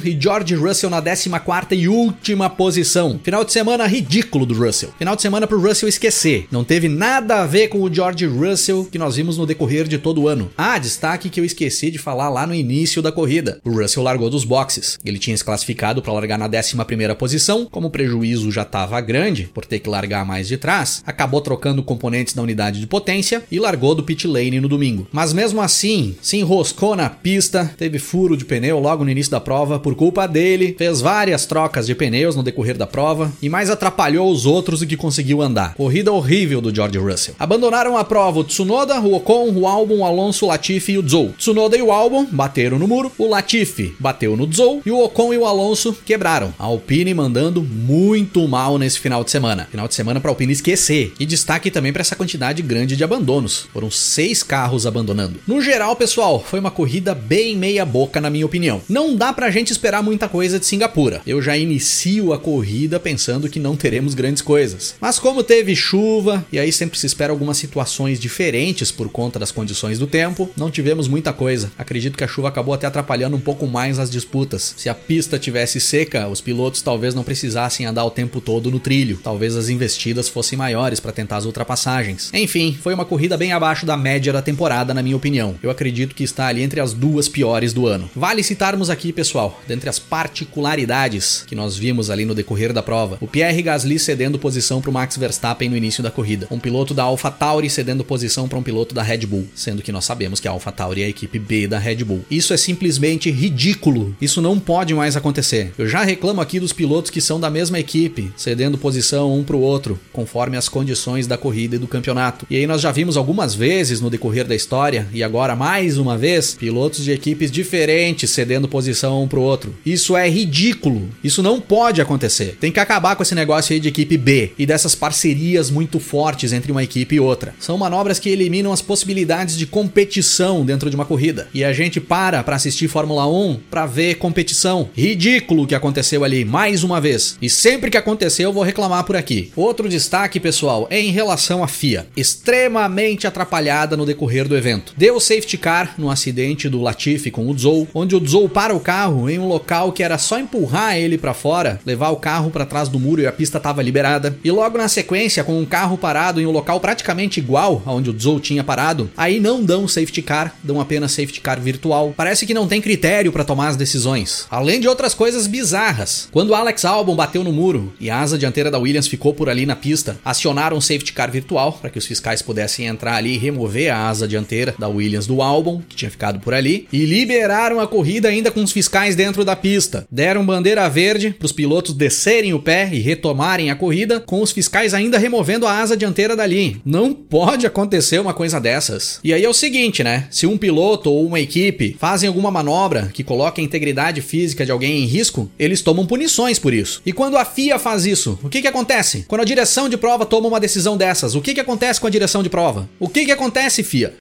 e 0.04 0.18
George 0.20 0.56
Russell 0.56 0.90
na 0.90 1.02
14 1.02 1.76
e 1.76 1.88
última 1.88 2.50
posição. 2.50 3.20
Final 3.24 3.44
de 3.44 3.52
semana 3.52 3.86
ridículo 3.88 4.46
do 4.46 4.54
Russell. 4.54 4.94
Final 4.98 5.16
de 5.16 5.22
semana 5.22 5.48
pro 5.48 5.62
Russell 5.62 5.90
esquecer. 5.90 6.48
Não 6.52 6.64
teve 6.64 6.88
nada 6.88 7.42
a 7.42 7.46
ver 7.46 7.68
com 7.68 7.82
o 7.82 7.94
George 7.94 8.26
Russell 8.26 8.86
que 8.92 8.98
nós 8.98 9.16
vimos 9.16 9.38
no 9.38 9.46
decorrer 9.46 9.88
de 9.88 9.98
todo 9.98 10.22
o 10.22 10.28
ano. 10.28 10.52
Ah, 10.58 10.78
destaque 10.78 11.25
que 11.30 11.40
eu 11.40 11.46
esqueci 11.46 11.92
de 11.92 11.98
falar 11.98 12.30
lá 12.30 12.46
no 12.46 12.54
início 12.54 13.02
da 13.02 13.12
corrida. 13.12 13.60
O 13.64 13.72
Russell 13.72 14.04
largou 14.04 14.30
dos 14.30 14.44
boxes. 14.44 14.98
Ele 15.04 15.20
tinha 15.20 15.36
se 15.36 15.44
classificado 15.44 16.02
para 16.02 16.14
largar 16.14 16.38
na 16.38 16.48
11 16.48 17.16
posição, 17.18 17.68
como 17.72 17.88
o 17.88 17.92
prejuízo 17.92 18.52
já 18.52 18.62
estava 18.62 19.00
grande 19.02 19.50
por 19.54 19.66
ter 19.66 19.80
que 19.80 19.90
largar 19.90 20.26
mais 20.26 20.48
de 20.48 20.58
trás, 20.58 21.04
acabou 21.06 21.42
trocando 21.42 21.84
componentes 21.84 22.34
da 22.34 22.42
unidade 22.42 22.80
de 22.80 22.88
potência 22.88 23.44
e 23.52 23.60
largou 23.60 23.96
do 23.96 24.04
pit 24.04 24.28
lane 24.28 24.60
no 24.60 24.68
domingo. 24.68 25.08
Mas 25.12 25.34
mesmo 25.34 25.62
assim, 25.62 26.16
se 26.22 26.38
enroscou 26.38 26.96
na 26.96 27.10
pista, 27.10 27.74
teve 27.78 28.00
furo 28.00 28.38
de 28.38 28.46
pneu 28.46 28.80
logo 28.80 29.04
no 29.04 29.10
início 29.10 29.32
da 29.32 29.40
prova 29.40 29.80
por 29.80 29.96
culpa 29.96 30.28
dele, 30.28 30.76
fez 30.78 31.02
várias 31.02 31.46
trocas 31.46 31.86
de 31.86 31.96
pneus 31.96 32.36
no 32.36 32.44
decorrer 32.44 32.78
da 32.78 32.88
prova 32.88 33.32
e 33.42 33.50
mais 33.50 33.70
atrapalhou 33.70 34.32
os 34.32 34.46
outros 34.46 34.80
do 34.80 34.88
que 34.88 34.98
conseguiu 34.98 35.42
andar. 35.42 35.76
Corrida 35.76 36.12
horrível 36.12 36.62
do 36.62 36.74
George 36.74 36.98
Russell. 36.98 37.36
Abandonaram 37.40 37.98
a 37.98 38.04
prova 38.04 38.40
o 38.40 38.44
Tsunoda, 38.44 39.00
o 39.00 39.14
Ocon, 39.14 39.52
o 39.52 39.68
Albon, 39.68 40.00
o 40.00 40.06
Alonso, 40.06 40.46
o 40.46 40.48
Latifi 40.50 40.94
e 40.94 40.98
o 40.98 41.04
Zhou. 41.16 41.34
Tsunoda 41.38 41.78
e 41.78 41.82
o 41.82 41.94
Albon 41.94 42.28
bateram 42.30 42.78
no 42.78 42.90
muro, 42.90 43.10
o 43.18 43.30
Latifi 43.30 43.96
bateu 43.98 44.36
no 44.36 44.52
Zhou 44.52 44.82
e 44.86 44.92
o 44.92 45.00
Ocon 45.02 45.34
e 45.34 45.38
o 45.38 45.46
Alonso 45.46 45.98
quebraram. 46.06 46.54
A 46.60 46.66
Alpine 46.66 47.14
mandando 47.14 47.64
muito 47.64 48.46
mal 48.50 48.78
nesse 48.78 49.00
final 49.00 49.24
de 49.24 49.32
semana. 49.32 49.66
Final 49.72 49.88
de 49.88 49.96
semana 49.96 50.20
para 50.20 50.30
a 50.30 50.34
Alpine 50.34 50.52
esquecer. 50.52 51.14
E 51.18 51.26
destaque 51.26 51.72
também 51.72 51.94
para 51.94 52.02
essa 52.02 52.18
quantidade 52.18 52.62
grande 52.62 52.98
de 52.98 53.04
abandonos. 53.04 53.66
Foram 53.72 53.90
seis 53.90 54.44
carros 54.44 54.86
abandonando. 54.86 55.40
No 55.48 55.62
geral, 55.62 55.96
pessoal, 55.96 56.44
foi 56.46 56.60
uma 56.60 56.70
corrida 56.70 57.16
bem 57.16 57.56
meia 57.56 57.86
boca 57.86 58.20
na 58.20 58.30
minha 58.30 58.46
opinião. 58.46 58.82
Não 58.90 59.16
dá 59.16 59.32
pra 59.32 59.52
gente 59.52 59.72
esperar 59.72 60.04
muita 60.04 60.28
coisa 60.28 60.60
de 60.60 60.66
Singapura. 60.66 61.22
Eu 61.26 61.42
já 61.42 61.56
inicio 61.56 62.34
a 62.34 62.38
corrida 62.38 63.00
pensando 63.00 63.48
que 63.48 63.60
não 63.60 63.78
teremos 63.78 64.14
grandes 64.14 64.42
coisas. 64.42 64.96
Mas 65.00 65.18
como 65.18 65.44
teve 65.44 65.78
chuva 65.78 66.46
e 66.52 66.60
aí 66.60 66.74
sempre 66.74 67.00
se 67.00 67.06
espera 67.06 67.32
algumas 67.32 67.58
situações 67.58 68.20
diferentes 68.20 68.92
por 68.92 69.08
conta 69.08 69.40
das 69.40 69.52
condições 69.52 69.98
do 69.98 70.08
tempo, 70.08 70.50
não 70.58 70.70
tivemos 70.70 71.05
muita 71.08 71.34
coisa. 71.34 71.72
Acredito 71.78 72.18
que 72.18 72.24
a 72.24 72.28
chuva 72.28 72.50
acabou 72.50 72.74
até 72.74 72.88
atrapalhando 72.88 73.36
um 73.36 73.40
pouco 73.40 73.68
mais 73.68 74.00
as 74.00 74.10
disputas. 74.10 74.76
Se 74.78 74.90
a 74.90 74.96
pista 74.96 75.40
tivesse 75.40 75.80
seca, 75.80 76.28
os 76.28 76.42
pilotos 76.42 76.82
talvez 76.82 77.14
não 77.14 77.24
precisassem 77.24 77.86
andar 77.86 78.06
o 78.06 78.12
tempo 78.12 78.42
todo 78.42 78.72
no 78.72 78.80
trilho. 78.80 79.20
Talvez 79.24 79.56
as 79.56 79.70
investidas 79.70 80.30
fossem 80.30 80.58
maiores 80.58 81.00
para 81.00 81.12
tentar 81.12 81.38
as 81.38 81.46
ultrapassagens. 81.46 82.30
Enfim, 82.34 82.78
foi 82.82 82.94
uma 82.94 83.06
corrida 83.06 83.38
bem 83.38 83.52
abaixo 83.52 83.86
da 83.86 83.98
média 83.98 84.34
da 84.34 84.42
temporada, 84.42 84.94
na 84.94 85.04
minha 85.04 85.16
opinião. 85.16 85.56
Eu 85.62 85.70
acredito 85.70 86.16
que 86.16 86.24
está 86.24 86.48
ali 86.48 86.62
entre 86.62 86.80
as 86.80 86.94
duas 86.94 87.28
piores 87.28 87.74
do 87.74 87.88
ano. 87.88 88.10
Vale 88.16 88.44
citarmos 88.44 88.90
aqui, 88.90 89.12
pessoal, 89.12 89.62
dentre 89.68 89.90
as 89.90 90.00
particularidades 90.00 91.44
que 91.48 91.56
nós 91.56 91.78
vimos 91.78 92.10
ali 92.10 92.26
no 92.26 92.36
decorrer 92.36 92.74
da 92.74 92.84
prova, 92.84 93.18
o 93.22 93.28
Pierre 93.28 93.62
Gasly 93.62 94.00
cedendo 94.00 94.40
posição 94.40 94.82
para 94.82 94.90
o 94.90 94.94
Max 94.94 95.18
Verstappen 95.18 95.70
no 95.70 95.78
início 95.78 96.04
da 96.04 96.12
corrida, 96.12 96.48
um 96.52 96.60
piloto 96.60 96.94
da 96.94 97.04
AlphaTauri 97.04 97.70
cedendo 97.70 98.04
posição 98.04 98.48
para 98.48 98.58
um 98.58 98.64
piloto 98.64 98.94
da 98.94 99.04
Red 99.04 99.26
Bull, 99.26 99.48
sendo 99.56 99.82
que 99.82 99.92
nós 99.92 100.06
sabemos 100.06 100.40
que 100.40 100.48
a 100.48 100.52
AlphaTauri 100.52 100.95
AlphaTauri, 100.96 101.04
a 101.04 101.10
equipe 101.10 101.38
B 101.38 101.68
da 101.68 101.78
Red 101.78 101.98
Bull. 101.98 102.26
Isso 102.32 102.54
é 102.54 102.58
simplesmente 102.58 103.30
ridículo. 103.30 104.16
Isso 104.22 104.42
não 104.42 104.60
pode 104.60 104.94
mais 104.94 105.16
acontecer. 105.16 105.74
Eu 105.78 105.88
já 105.88 106.04
reclamo 106.04 106.42
aqui 106.42 106.60
dos 106.60 106.74
pilotos 106.74 107.12
que 107.12 107.22
são 107.22 107.40
da 107.40 107.50
mesma 107.50 107.80
equipe, 107.80 108.32
cedendo 108.36 108.78
posição 108.78 109.38
um 109.38 109.44
para 109.44 109.56
o 109.56 109.62
outro, 109.62 110.00
conforme 110.14 110.58
as 110.58 110.70
condições 110.70 111.28
da 111.28 111.38
corrida 111.38 111.76
e 111.76 111.80
do 111.80 111.88
campeonato. 111.88 112.46
E 112.50 112.56
aí 112.56 112.66
nós 112.68 112.82
já 112.82 112.92
vimos 112.92 113.18
algumas 113.18 113.54
vezes 113.54 114.00
no 114.00 114.10
decorrer 114.10 114.48
da 114.48 114.56
história, 114.56 115.08
e 115.14 115.24
agora 115.24 115.56
mais 115.56 115.98
uma 115.98 116.18
vez, 116.18 116.54
pilotos 116.54 117.04
de 117.04 117.12
equipes 117.12 117.52
diferentes 117.52 118.30
cedendo 118.30 118.68
posição 118.68 119.24
um 119.24 119.28
para 119.28 119.40
o 119.40 119.44
outro. 119.44 119.76
Isso 119.86 120.16
é 120.16 120.30
ridículo. 120.30 121.10
Isso 121.24 121.44
não 121.44 121.60
pode 121.60 122.02
acontecer. 122.02 122.58
Tem 122.60 122.72
que 122.72 122.80
acabar 122.80 123.16
com 123.16 123.24
esse 123.24 123.36
negócio 123.36 123.74
aí 123.74 123.80
de 123.80 123.90
equipe 123.90 124.18
B 124.18 124.52
e 124.58 124.66
dessas 124.66 124.96
parcerias 124.96 125.70
muito 125.70 126.00
fortes 126.00 126.54
entre 126.54 126.72
uma 126.72 126.84
equipe 126.84 127.16
e 127.16 127.20
outra. 127.20 127.54
São 127.60 127.78
manobras 127.78 128.20
que 128.20 128.30
eliminam 128.30 128.72
as 128.72 128.82
possibilidades 128.82 129.58
de 129.58 129.66
competição 129.66 130.64
dentro 130.66 130.85
de 130.90 130.96
uma 130.96 131.06
corrida. 131.06 131.48
E 131.54 131.64
a 131.64 131.74
gente 131.74 132.00
para 132.00 132.44
para 132.44 132.56
assistir 132.56 132.88
Fórmula 132.88 133.28
1 133.28 133.60
para 133.70 133.86
ver 133.86 134.16
competição. 134.16 134.90
Ridículo 134.96 135.64
o 135.64 135.68
que 135.68 135.76
aconteceu 135.76 136.24
ali 136.24 136.46
mais 136.46 136.84
uma 136.84 137.02
vez. 137.02 137.38
E 137.42 137.50
sempre 137.50 137.90
que 137.90 137.98
acontecer 137.98 138.46
eu 138.46 138.54
vou 138.54 138.64
reclamar 138.64 139.04
por 139.04 139.16
aqui. 139.16 139.52
Outro 139.56 139.90
destaque, 139.90 140.40
pessoal, 140.40 140.88
é 140.90 141.00
em 141.00 141.12
relação 141.12 141.64
à 141.64 141.68
FIA, 141.68 142.08
extremamente 142.16 143.28
atrapalhada 143.28 143.98
no 143.98 144.06
decorrer 144.06 144.48
do 144.48 144.58
evento. 144.58 144.94
Deu 144.98 145.20
safety 145.20 145.58
car 145.58 145.96
no 145.98 146.10
acidente 146.10 146.70
do 146.70 146.82
Latifi 146.82 147.32
com 147.32 147.48
o 147.48 147.58
Zou, 147.58 147.88
onde 147.94 148.16
o 148.16 148.26
Zou 148.26 148.48
para 148.50 148.76
o 148.76 148.80
carro 148.80 149.30
em 149.30 149.40
um 149.40 149.48
local 149.48 149.92
que 149.92 150.04
era 150.04 150.18
só 150.18 150.40
empurrar 150.40 150.98
ele 150.98 151.18
para 151.18 151.34
fora, 151.34 151.80
levar 151.86 152.10
o 152.10 152.18
carro 152.18 152.52
para 152.52 152.66
trás 152.66 152.90
do 152.90 153.00
muro 153.00 153.22
e 153.22 153.28
a 153.28 153.32
pista 153.32 153.58
estava 153.58 153.82
liberada. 153.82 154.38
E 154.44 154.52
logo 154.52 154.78
na 154.78 154.88
sequência, 154.88 155.44
com 155.44 155.60
um 155.60 155.66
carro 155.66 155.98
parado 155.98 156.40
em 156.40 156.46
um 156.46 156.52
local 156.52 156.80
praticamente 156.80 157.40
igual 157.40 157.82
aonde 157.86 158.10
o 158.10 158.20
Zou 158.20 158.40
tinha 158.40 158.64
parado, 158.64 159.10
aí 159.16 159.40
não 159.40 159.64
dão 159.64 159.88
safety 159.88 160.22
car, 160.22 160.56
dão 160.64 160.75
apenas 160.80 161.12
safety 161.12 161.42
car 161.42 161.60
virtual. 161.60 162.14
Parece 162.16 162.46
que 162.46 162.54
não 162.54 162.68
tem 162.68 162.82
critério 162.82 163.32
para 163.32 163.44
tomar 163.44 163.70
as 163.70 163.78
decisões. 163.78 164.46
Além 164.50 164.80
de 164.80 164.88
outras 164.88 165.14
coisas 165.14 165.48
bizarras. 165.48 166.30
Quando 166.32 166.54
Alex 166.56 166.86
Albon 166.86 167.16
bateu 167.16 167.44
no 167.44 167.52
muro 167.52 167.94
e 168.00 168.10
a 168.10 168.20
asa 168.20 168.38
dianteira 168.38 168.72
da 168.72 168.80
Williams 168.80 169.08
ficou 169.08 169.34
por 169.34 169.50
ali 169.50 169.66
na 169.66 169.76
pista, 169.76 170.18
acionaram 170.24 170.82
safety 170.82 171.14
car 171.14 171.32
virtual 171.32 171.74
para 171.74 171.90
que 171.90 171.98
os 171.98 172.06
fiscais 172.06 172.42
pudessem 172.42 172.88
entrar 172.88 173.16
ali 173.16 173.36
e 173.36 173.38
remover 173.38 173.94
a 173.94 174.08
asa 174.08 174.28
dianteira 174.28 174.76
da 174.78 174.88
Williams 174.88 175.28
do 175.28 175.42
Albon, 175.42 175.82
que 175.88 175.96
tinha 175.96 176.12
ficado 176.12 176.40
por 176.40 176.54
ali, 176.54 176.88
e 176.92 177.06
liberaram 177.06 177.80
a 177.80 177.88
corrida 177.88 178.30
ainda 178.30 178.52
com 178.52 178.64
os 178.64 178.72
fiscais 178.72 179.16
dentro 179.16 179.44
da 179.44 179.56
pista. 179.56 180.06
Deram 180.12 180.46
bandeira 180.46 180.88
verde 180.90 181.32
para 181.32 181.46
os 181.46 181.52
pilotos 181.52 181.94
descerem 181.94 182.54
o 182.54 182.60
pé 182.60 182.90
e 182.92 183.00
retomarem 183.00 183.70
a 183.70 183.76
corrida, 183.76 184.20
com 184.20 184.42
os 184.42 184.52
fiscais 184.52 184.94
ainda 184.94 185.18
removendo 185.18 185.68
a 185.68 185.80
asa 185.80 185.98
dianteira 185.98 186.36
dali. 186.36 186.82
Não 186.86 187.14
pode 187.14 187.66
acontecer 187.66 188.20
uma 188.20 188.34
coisa 188.34 188.60
dessas. 188.60 189.20
E 189.24 189.34
aí 189.34 189.44
é 189.44 189.50
o 189.50 189.54
seguinte, 189.54 190.04
né? 190.04 190.28
Se 190.30 190.46
um 190.46 190.58
piloto 190.66 191.12
ou 191.12 191.28
uma 191.28 191.40
equipe 191.40 191.96
fazem 192.00 192.28
alguma 192.28 192.50
manobra 192.50 193.12
que 193.14 193.24
coloque 193.24 193.62
a 193.62 193.64
integridade 193.64 194.20
física 194.20 194.66
de 194.66 194.72
alguém 194.72 195.04
em 195.04 195.06
risco, 195.06 195.48
eles 195.60 195.84
tomam 195.84 196.08
punições 196.08 196.58
por 196.58 196.74
isso. 196.74 197.04
E 197.06 197.14
quando 197.14 197.38
a 197.38 197.46
FIA 197.46 197.78
faz 197.78 198.04
isso, 198.08 198.40
o 198.42 198.50
que 198.50 198.64
que 198.64 198.68
acontece? 198.68 199.26
Quando 199.28 199.42
a 199.42 199.46
direção 199.46 199.88
de 199.88 199.96
prova 199.96 200.26
toma 200.26 200.48
uma 200.48 200.60
decisão 200.60 200.98
dessas, 200.98 201.36
o 201.36 201.42
que 201.42 201.54
que 201.54 201.60
acontece 201.60 202.02
com 202.02 202.08
a 202.08 202.10
direção 202.10 202.42
de 202.42 202.50
prova? 202.50 202.90
O 203.00 203.08
que 203.08 203.26
que 203.26 203.32
acontece, 203.32 203.84
FIA? 203.84 204.16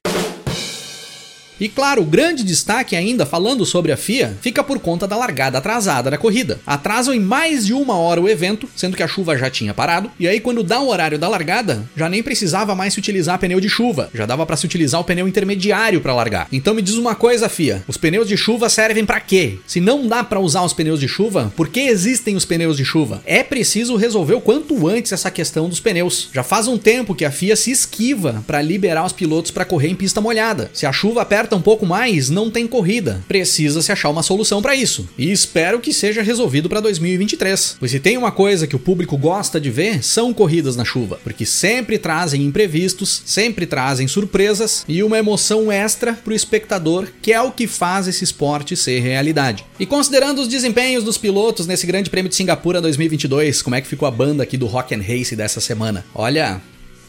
E 1.59 1.69
claro, 1.69 2.01
o 2.01 2.05
grande 2.05 2.43
destaque 2.43 2.95
ainda 2.95 3.25
falando 3.25 3.65
sobre 3.65 3.91
a 3.91 3.97
FIA 3.97 4.37
fica 4.41 4.63
por 4.63 4.79
conta 4.79 5.07
da 5.07 5.15
largada 5.15 5.57
atrasada 5.57 6.11
da 6.11 6.17
corrida. 6.17 6.59
Atrasam 6.65 7.13
em 7.13 7.19
mais 7.19 7.65
de 7.65 7.73
uma 7.73 7.95
hora 7.95 8.19
o 8.19 8.27
evento, 8.27 8.67
sendo 8.75 8.97
que 8.97 9.03
a 9.03 9.07
chuva 9.07 9.37
já 9.37 9.49
tinha 9.49 9.73
parado, 9.73 10.11
e 10.19 10.27
aí 10.27 10.39
quando 10.39 10.63
dá 10.63 10.81
o 10.81 10.89
horário 10.89 11.17
da 11.17 11.29
largada, 11.29 11.87
já 11.95 12.09
nem 12.09 12.21
precisava 12.21 12.75
mais 12.75 12.93
se 12.93 12.99
utilizar 12.99 13.39
pneu 13.39 13.59
de 13.59 13.69
chuva, 13.69 14.09
já 14.13 14.25
dava 14.25 14.45
para 14.45 14.57
se 14.57 14.65
utilizar 14.65 14.99
o 14.99 15.03
pneu 15.03 15.27
intermediário 15.27 16.01
para 16.01 16.13
largar. 16.13 16.47
Então 16.51 16.73
me 16.73 16.81
diz 16.81 16.95
uma 16.95 17.15
coisa, 17.15 17.47
FIA, 17.47 17.83
os 17.87 17.97
pneus 17.97 18.27
de 18.27 18.35
chuva 18.35 18.69
servem 18.69 19.05
para 19.05 19.19
quê? 19.19 19.59
Se 19.65 19.79
não 19.79 20.07
dá 20.07 20.23
para 20.23 20.39
usar 20.39 20.63
os 20.63 20.73
pneus 20.73 20.99
de 20.99 21.07
chuva, 21.07 21.53
por 21.55 21.69
que 21.69 21.81
existem 21.81 22.35
os 22.35 22.45
pneus 22.45 22.75
de 22.75 22.83
chuva? 22.83 23.21
É 23.25 23.43
preciso 23.43 23.95
resolver 23.95 24.33
o 24.33 24.41
quanto 24.41 24.87
antes 24.87 25.11
essa 25.11 25.31
questão 25.31 25.69
dos 25.69 25.79
pneus. 25.79 26.29
Já 26.33 26.43
faz 26.43 26.67
um 26.67 26.77
tempo 26.77 27.15
que 27.15 27.25
a 27.25 27.31
FIA 27.31 27.55
se 27.55 27.71
esquiva 27.71 28.43
para 28.45 28.61
liberar 28.61 29.05
os 29.05 29.13
pilotos 29.13 29.51
para 29.51 29.65
correr 29.65 29.89
em 29.89 29.95
pista 29.95 30.19
molhada. 30.19 30.69
Se 30.73 30.85
a 30.85 30.91
chuva 30.91 31.21
aperta 31.21 31.44
aperta 31.45 31.55
um 31.55 31.61
pouco 31.61 31.85
mais, 31.85 32.29
não 32.29 32.49
tem 32.49 32.65
corrida. 32.65 33.23
Precisa 33.27 33.81
se 33.81 33.91
achar 33.91 34.09
uma 34.09 34.23
solução 34.23 34.61
para 34.61 34.75
isso. 34.75 35.07
E 35.17 35.31
espero 35.31 35.79
que 35.79 35.93
seja 35.93 36.23
resolvido 36.23 36.67
para 36.67 36.79
2023. 36.79 37.77
Pois 37.79 37.91
se 37.91 37.99
tem 37.99 38.17
uma 38.17 38.31
coisa 38.31 38.65
que 38.65 38.75
o 38.75 38.79
público 38.79 39.15
gosta 39.15 39.61
de 39.61 39.69
ver, 39.69 40.03
são 40.03 40.33
corridas 40.33 40.75
na 40.75 40.83
chuva, 40.83 41.19
porque 41.23 41.45
sempre 41.45 41.99
trazem 41.99 42.43
imprevistos, 42.43 43.21
sempre 43.25 43.67
trazem 43.67 44.07
surpresas 44.07 44.83
e 44.87 45.03
uma 45.03 45.19
emoção 45.19 45.71
extra 45.71 46.13
pro 46.13 46.33
espectador, 46.33 47.07
que 47.21 47.31
é 47.31 47.41
o 47.41 47.51
que 47.51 47.67
faz 47.67 48.07
esse 48.07 48.23
esporte 48.23 48.75
ser 48.75 48.99
realidade. 48.99 49.63
E 49.79 49.85
considerando 49.85 50.41
os 50.41 50.47
desempenhos 50.47 51.03
dos 51.03 51.17
pilotos 51.17 51.67
nesse 51.67 51.85
Grande 51.85 52.09
Prêmio 52.09 52.29
de 52.29 52.35
Singapura 52.35 52.81
2022, 52.81 53.61
como 53.61 53.75
é 53.75 53.81
que 53.81 53.87
ficou 53.87 54.07
a 54.07 54.11
banda 54.11 54.41
aqui 54.41 54.57
do 54.57 54.65
Rock 54.65 54.95
and 54.95 55.01
Race 55.01 55.35
dessa 55.35 55.61
semana? 55.61 56.03
Olha, 56.13 56.59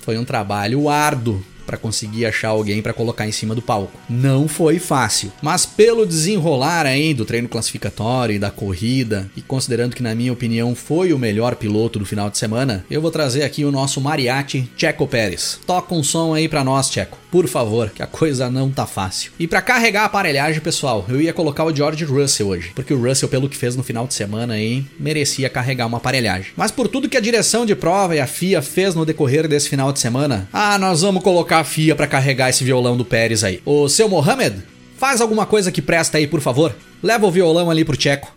foi 0.03 0.19
um 0.19 0.25
trabalho 0.25 0.89
árduo 0.89 1.43
para 1.67 1.77
conseguir 1.77 2.25
achar 2.25 2.49
alguém 2.49 2.81
para 2.81 2.93
colocar 2.93 3.27
em 3.27 3.33
cima 3.33 3.55
do 3.55 3.61
palco. 3.61 3.99
Não 4.09 4.47
foi 4.47 4.79
fácil, 4.79 5.33
mas 5.43 5.67
pelo 5.67 6.07
desenrolar 6.07 6.87
aí 6.87 7.13
do 7.13 7.25
treino 7.25 7.49
classificatório 7.49 8.37
e 8.37 8.39
da 8.39 8.51
corrida, 8.51 9.31
e 9.37 9.43
considerando 9.43 9.95
que 9.95 10.03
na 10.03 10.15
minha 10.15 10.33
opinião 10.33 10.75
foi 10.75 11.13
o 11.13 11.19
melhor 11.19 11.57
piloto 11.57 11.99
do 11.99 12.07
final 12.07 12.31
de 12.31 12.39
semana, 12.39 12.85
eu 12.91 13.03
vou 13.03 13.11
trazer 13.11 13.43
aqui 13.43 13.65
o 13.65 13.73
nosso 13.73 14.01
mariachi 14.01 14.71
Checo 14.77 15.07
Pérez. 15.07 15.59
Toca 15.67 15.95
um 15.95 16.03
som 16.03 16.33
aí 16.33 16.49
para 16.49 16.65
nós, 16.65 16.91
Checo, 16.91 17.19
por 17.37 17.47
favor, 17.49 17.91
que 17.91 18.03
a 18.03 18.07
coisa 18.07 18.49
não 18.49 18.71
tá 18.71 18.87
fácil. 18.87 19.31
E 19.39 19.47
para 19.47 19.61
carregar 19.61 20.05
a 20.05 20.07
aparelhagem, 20.07 20.59
pessoal, 20.59 21.05
eu 21.07 21.21
ia 21.21 21.35
colocar 21.35 21.65
o 21.65 21.77
George 21.77 22.03
Russell 22.03 22.49
hoje, 22.49 22.73
porque 22.75 22.95
o 22.95 22.99
Russell 22.99 23.29
pelo 23.29 23.47
que 23.47 23.59
fez 23.59 23.77
no 23.77 23.83
final 23.83 24.07
de 24.07 24.15
semana 24.15 24.55
aí 24.55 24.87
merecia 24.99 25.51
carregar 25.51 25.87
uma 25.87 25.99
aparelhagem. 25.99 26.53
Mas 26.57 26.71
por 26.71 26.89
tudo 26.89 27.11
que 27.11 27.17
a 27.17 27.21
direção 27.21 27.67
de 27.67 27.77
prova 27.77 28.17
e 28.17 28.21
a 28.21 28.27
FIA 28.27 28.63
fez 28.63 28.95
no 28.95 29.05
decorrer 29.05 29.47
desse 29.47 29.69
final 29.69 29.93
de 29.93 29.99
semana, 30.01 30.49
ah, 30.51 30.79
nós 30.79 31.03
vamos 31.03 31.23
colocar 31.23 31.59
a 31.59 31.65
FIA 31.65 31.95
para 31.95 32.07
carregar 32.07 32.49
esse 32.49 32.65
violão 32.65 32.97
do 32.97 33.05
Pérez 33.05 33.45
aí. 33.45 33.61
Ô, 33.67 33.87
seu 33.87 34.09
Mohamed, 34.09 34.63
faz 34.97 35.21
alguma 35.21 35.45
coisa 35.45 35.71
que 35.71 35.83
presta 35.83 36.17
aí, 36.17 36.27
por 36.27 36.41
favor. 36.41 36.75
Leva 37.03 37.27
o 37.27 37.31
violão 37.31 37.71
ali 37.71 37.85
pro 37.85 37.99
Tcheco. 37.99 38.35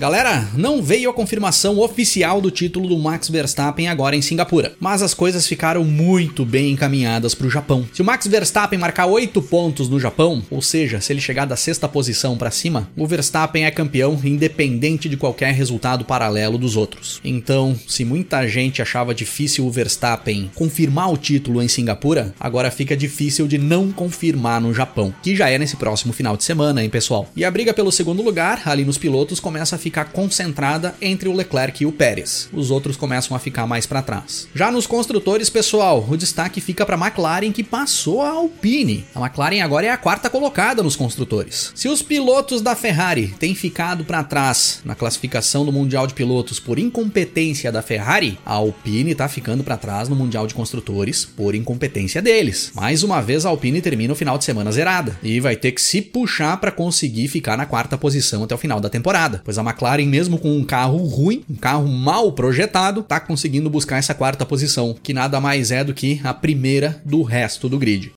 Galera, 0.00 0.48
não 0.54 0.82
veio 0.82 1.10
a 1.10 1.12
confirmação 1.12 1.78
oficial 1.78 2.40
do 2.40 2.50
título 2.50 2.88
do 2.88 2.98
Max 2.98 3.28
Verstappen 3.28 3.86
agora 3.86 4.16
em 4.16 4.22
Singapura, 4.22 4.72
mas 4.80 5.02
as 5.02 5.12
coisas 5.12 5.46
ficaram 5.46 5.84
muito 5.84 6.42
bem 6.42 6.72
encaminhadas 6.72 7.34
para 7.34 7.46
o 7.46 7.50
Japão. 7.50 7.86
Se 7.92 8.00
o 8.00 8.04
Max 8.04 8.26
Verstappen 8.26 8.78
marcar 8.78 9.04
8 9.04 9.42
pontos 9.42 9.90
no 9.90 10.00
Japão, 10.00 10.42
ou 10.50 10.62
seja, 10.62 11.02
se 11.02 11.12
ele 11.12 11.20
chegar 11.20 11.44
da 11.44 11.54
sexta 11.54 11.86
posição 11.86 12.38
para 12.38 12.50
cima, 12.50 12.88
o 12.96 13.06
Verstappen 13.06 13.66
é 13.66 13.70
campeão 13.70 14.18
independente 14.24 15.06
de 15.06 15.18
qualquer 15.18 15.52
resultado 15.52 16.02
paralelo 16.02 16.56
dos 16.56 16.78
outros. 16.78 17.20
Então, 17.22 17.78
se 17.86 18.02
muita 18.02 18.48
gente 18.48 18.80
achava 18.80 19.14
difícil 19.14 19.66
o 19.66 19.70
Verstappen 19.70 20.50
confirmar 20.54 21.12
o 21.12 21.18
título 21.18 21.62
em 21.62 21.68
Singapura, 21.68 22.34
agora 22.40 22.70
fica 22.70 22.96
difícil 22.96 23.46
de 23.46 23.58
não 23.58 23.92
confirmar 23.92 24.62
no 24.62 24.72
Japão, 24.72 25.12
que 25.22 25.36
já 25.36 25.50
é 25.50 25.58
nesse 25.58 25.76
próximo 25.76 26.14
final 26.14 26.38
de 26.38 26.44
semana, 26.44 26.82
hein, 26.82 26.88
pessoal? 26.88 27.28
E 27.36 27.44
a 27.44 27.50
briga 27.50 27.74
pelo 27.74 27.92
segundo 27.92 28.22
lugar, 28.22 28.62
ali 28.64 28.82
nos 28.82 28.96
pilotos, 28.96 29.38
começa 29.38 29.76
a 29.76 29.78
ficar 29.78 29.89
ficar 29.90 30.04
concentrada 30.04 30.94
entre 31.02 31.28
o 31.28 31.32
Leclerc 31.34 31.82
e 31.82 31.86
o 31.86 31.90
Pérez. 31.90 32.48
Os 32.52 32.70
outros 32.70 32.96
começam 32.96 33.36
a 33.36 33.40
ficar 33.40 33.66
mais 33.66 33.86
para 33.86 34.00
trás. 34.00 34.46
Já 34.54 34.70
nos 34.70 34.86
construtores, 34.86 35.50
pessoal, 35.50 36.06
o 36.08 36.16
destaque 36.16 36.60
fica 36.60 36.86
para 36.86 36.94
a 36.94 37.06
McLaren 37.06 37.50
que 37.50 37.64
passou 37.64 38.22
a 38.22 38.30
Alpine. 38.30 39.04
A 39.12 39.20
McLaren 39.20 39.62
agora 39.62 39.86
é 39.86 39.90
a 39.90 39.96
quarta 39.96 40.30
colocada 40.30 40.80
nos 40.80 40.94
construtores. 40.94 41.72
Se 41.74 41.88
os 41.88 42.02
pilotos 42.02 42.62
da 42.62 42.76
Ferrari 42.76 43.34
têm 43.36 43.52
ficado 43.52 44.04
para 44.04 44.22
trás 44.22 44.80
na 44.84 44.94
classificação 44.94 45.64
do 45.64 45.72
Mundial 45.72 46.06
de 46.06 46.14
Pilotos 46.14 46.60
por 46.60 46.78
incompetência 46.78 47.72
da 47.72 47.82
Ferrari, 47.82 48.38
a 48.46 48.54
Alpine 48.54 49.10
está 49.10 49.26
ficando 49.26 49.64
para 49.64 49.76
trás 49.76 50.08
no 50.08 50.14
Mundial 50.14 50.46
de 50.46 50.54
Construtores 50.54 51.24
por 51.24 51.56
incompetência 51.56 52.22
deles. 52.22 52.70
Mais 52.76 53.02
uma 53.02 53.20
vez 53.20 53.44
a 53.44 53.48
Alpine 53.48 53.82
termina 53.82 54.12
o 54.12 54.16
final 54.16 54.38
de 54.38 54.44
semana 54.44 54.70
zerada 54.70 55.18
e 55.20 55.40
vai 55.40 55.56
ter 55.56 55.72
que 55.72 55.82
se 55.82 56.00
puxar 56.00 56.58
para 56.58 56.70
conseguir 56.70 57.26
ficar 57.26 57.56
na 57.56 57.66
quarta 57.66 57.98
posição 57.98 58.44
até 58.44 58.54
o 58.54 58.58
final 58.58 58.78
da 58.78 58.88
temporada, 58.88 59.42
pois 59.44 59.58
a 59.58 59.62
McLaren 59.62 59.79
McLaren, 59.80 60.06
mesmo 60.06 60.38
com 60.38 60.54
um 60.54 60.62
carro 60.62 60.98
ruim, 60.98 61.42
um 61.48 61.54
carro 61.54 61.88
mal 61.88 62.30
projetado, 62.32 63.00
está 63.00 63.18
conseguindo 63.18 63.70
buscar 63.70 63.96
essa 63.96 64.14
quarta 64.14 64.44
posição, 64.44 64.94
que 65.02 65.14
nada 65.14 65.40
mais 65.40 65.70
é 65.70 65.82
do 65.82 65.94
que 65.94 66.20
a 66.22 66.34
primeira 66.34 67.00
do 67.04 67.22
resto 67.22 67.68
do 67.68 67.78
grid. 67.78 68.12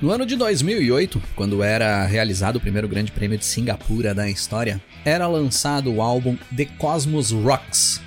No 0.00 0.12
ano 0.12 0.24
de 0.24 0.36
2008, 0.36 1.20
quando 1.34 1.60
era 1.60 2.06
realizado 2.06 2.56
o 2.56 2.60
primeiro 2.60 2.86
Grande 2.86 3.10
Prêmio 3.10 3.36
de 3.36 3.44
Singapura 3.44 4.14
da 4.14 4.30
história, 4.30 4.80
era 5.04 5.26
lançado 5.26 5.92
o 5.92 6.02
álbum 6.02 6.36
The 6.56 6.66
Cosmos 6.78 7.30
Rocks, 7.30 8.00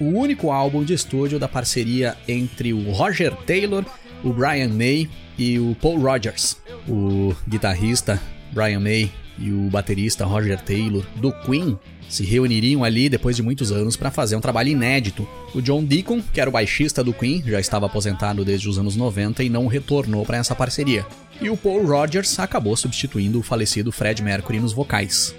o 0.00 0.04
único 0.04 0.50
álbum 0.50 0.84
de 0.84 0.94
estúdio 0.94 1.38
da 1.38 1.48
parceria 1.48 2.16
entre 2.28 2.72
o 2.72 2.90
Roger 2.92 3.34
Taylor, 3.34 3.84
o 4.22 4.32
Brian 4.32 4.68
May 4.68 5.08
e 5.38 5.58
o 5.58 5.76
Paul 5.80 5.98
Rogers. 5.98 6.56
O 6.88 7.34
guitarrista 7.48 8.20
Brian 8.52 8.80
May 8.80 9.10
e 9.38 9.50
o 9.50 9.68
baterista 9.70 10.24
Roger 10.24 10.60
Taylor 10.60 11.04
do 11.16 11.32
Queen 11.32 11.78
se 12.08 12.24
reuniriam 12.24 12.84
ali 12.84 13.08
depois 13.08 13.36
de 13.36 13.42
muitos 13.42 13.72
anos 13.72 13.96
para 13.96 14.10
fazer 14.10 14.36
um 14.36 14.40
trabalho 14.40 14.70
inédito. 14.70 15.28
O 15.54 15.60
John 15.60 15.84
Deacon, 15.84 16.22
que 16.32 16.40
era 16.40 16.48
o 16.48 16.52
baixista 16.52 17.02
do 17.02 17.12
Queen, 17.12 17.42
já 17.44 17.58
estava 17.58 17.86
aposentado 17.86 18.44
desde 18.44 18.68
os 18.68 18.78
anos 18.78 18.96
90 18.96 19.42
e 19.42 19.48
não 19.48 19.66
retornou 19.66 20.24
para 20.24 20.36
essa 20.36 20.54
parceria. 20.54 21.04
E 21.40 21.50
o 21.50 21.56
Paul 21.56 21.84
Rogers 21.84 22.38
acabou 22.38 22.76
substituindo 22.76 23.40
o 23.40 23.42
falecido 23.42 23.90
Fred 23.92 24.22
Mercury 24.22 24.60
nos 24.60 24.72
vocais. 24.72 25.34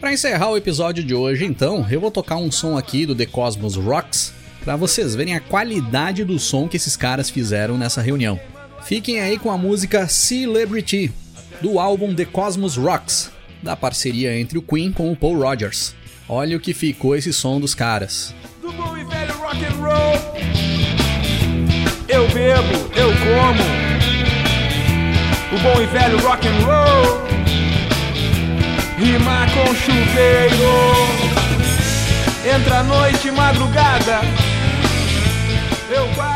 Para 0.00 0.12
encerrar 0.12 0.50
o 0.50 0.56
episódio 0.58 1.02
de 1.02 1.14
hoje, 1.14 1.44
então, 1.46 1.86
eu 1.90 1.98
vou 1.98 2.10
tocar 2.10 2.36
um 2.36 2.52
som 2.52 2.76
aqui 2.76 3.06
do 3.06 3.14
The 3.14 3.24
Cosmos 3.24 3.76
Rocks 3.76 4.32
para 4.62 4.76
vocês 4.76 5.14
verem 5.14 5.34
a 5.34 5.40
qualidade 5.40 6.22
do 6.22 6.38
som 6.38 6.68
que 6.68 6.76
esses 6.76 6.96
caras 6.96 7.30
fizeram 7.30 7.78
nessa 7.78 8.02
reunião. 8.02 8.38
Fiquem 8.84 9.20
aí 9.20 9.38
com 9.38 9.50
a 9.50 9.56
música 9.56 10.06
Celebrity 10.06 11.10
do 11.62 11.78
álbum 11.80 12.14
The 12.14 12.26
Cosmos 12.26 12.76
Rocks, 12.76 13.30
da 13.62 13.74
parceria 13.74 14.38
entre 14.38 14.58
o 14.58 14.62
Queen 14.62 14.92
com 14.92 15.10
o 15.10 15.16
Paul 15.16 15.38
Rogers. 15.38 15.94
Olha 16.28 16.56
o 16.56 16.60
que 16.60 16.74
ficou 16.74 17.16
esse 17.16 17.32
som 17.32 17.58
dos 17.58 17.74
caras. 17.74 18.34
Do 18.60 18.70
bom 18.72 18.96
e 18.98 19.04
velho 19.04 19.34
rock 19.38 19.64
and 19.64 19.76
roll. 19.80 20.36
Eu 22.06 22.28
bebo, 22.28 22.92
eu 22.94 23.08
como. 23.08 23.62
O 25.52 25.58
bom 25.62 25.82
e 25.82 25.86
velho 25.86 26.18
rock 26.20 26.46
and 26.46 26.66
roll. 26.66 27.55
Rima 28.98 29.46
com 29.52 29.74
chuveiro. 29.74 30.56
Entra 32.54 32.82
noite, 32.82 33.30
madrugada. 33.30 34.20
Eu 35.90 36.08
quase 36.14 36.35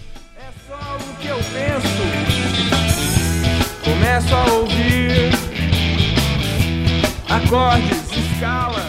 A 4.29 4.51
ouvir 4.53 5.31
acordes, 7.27 8.11
escalas. 8.17 8.80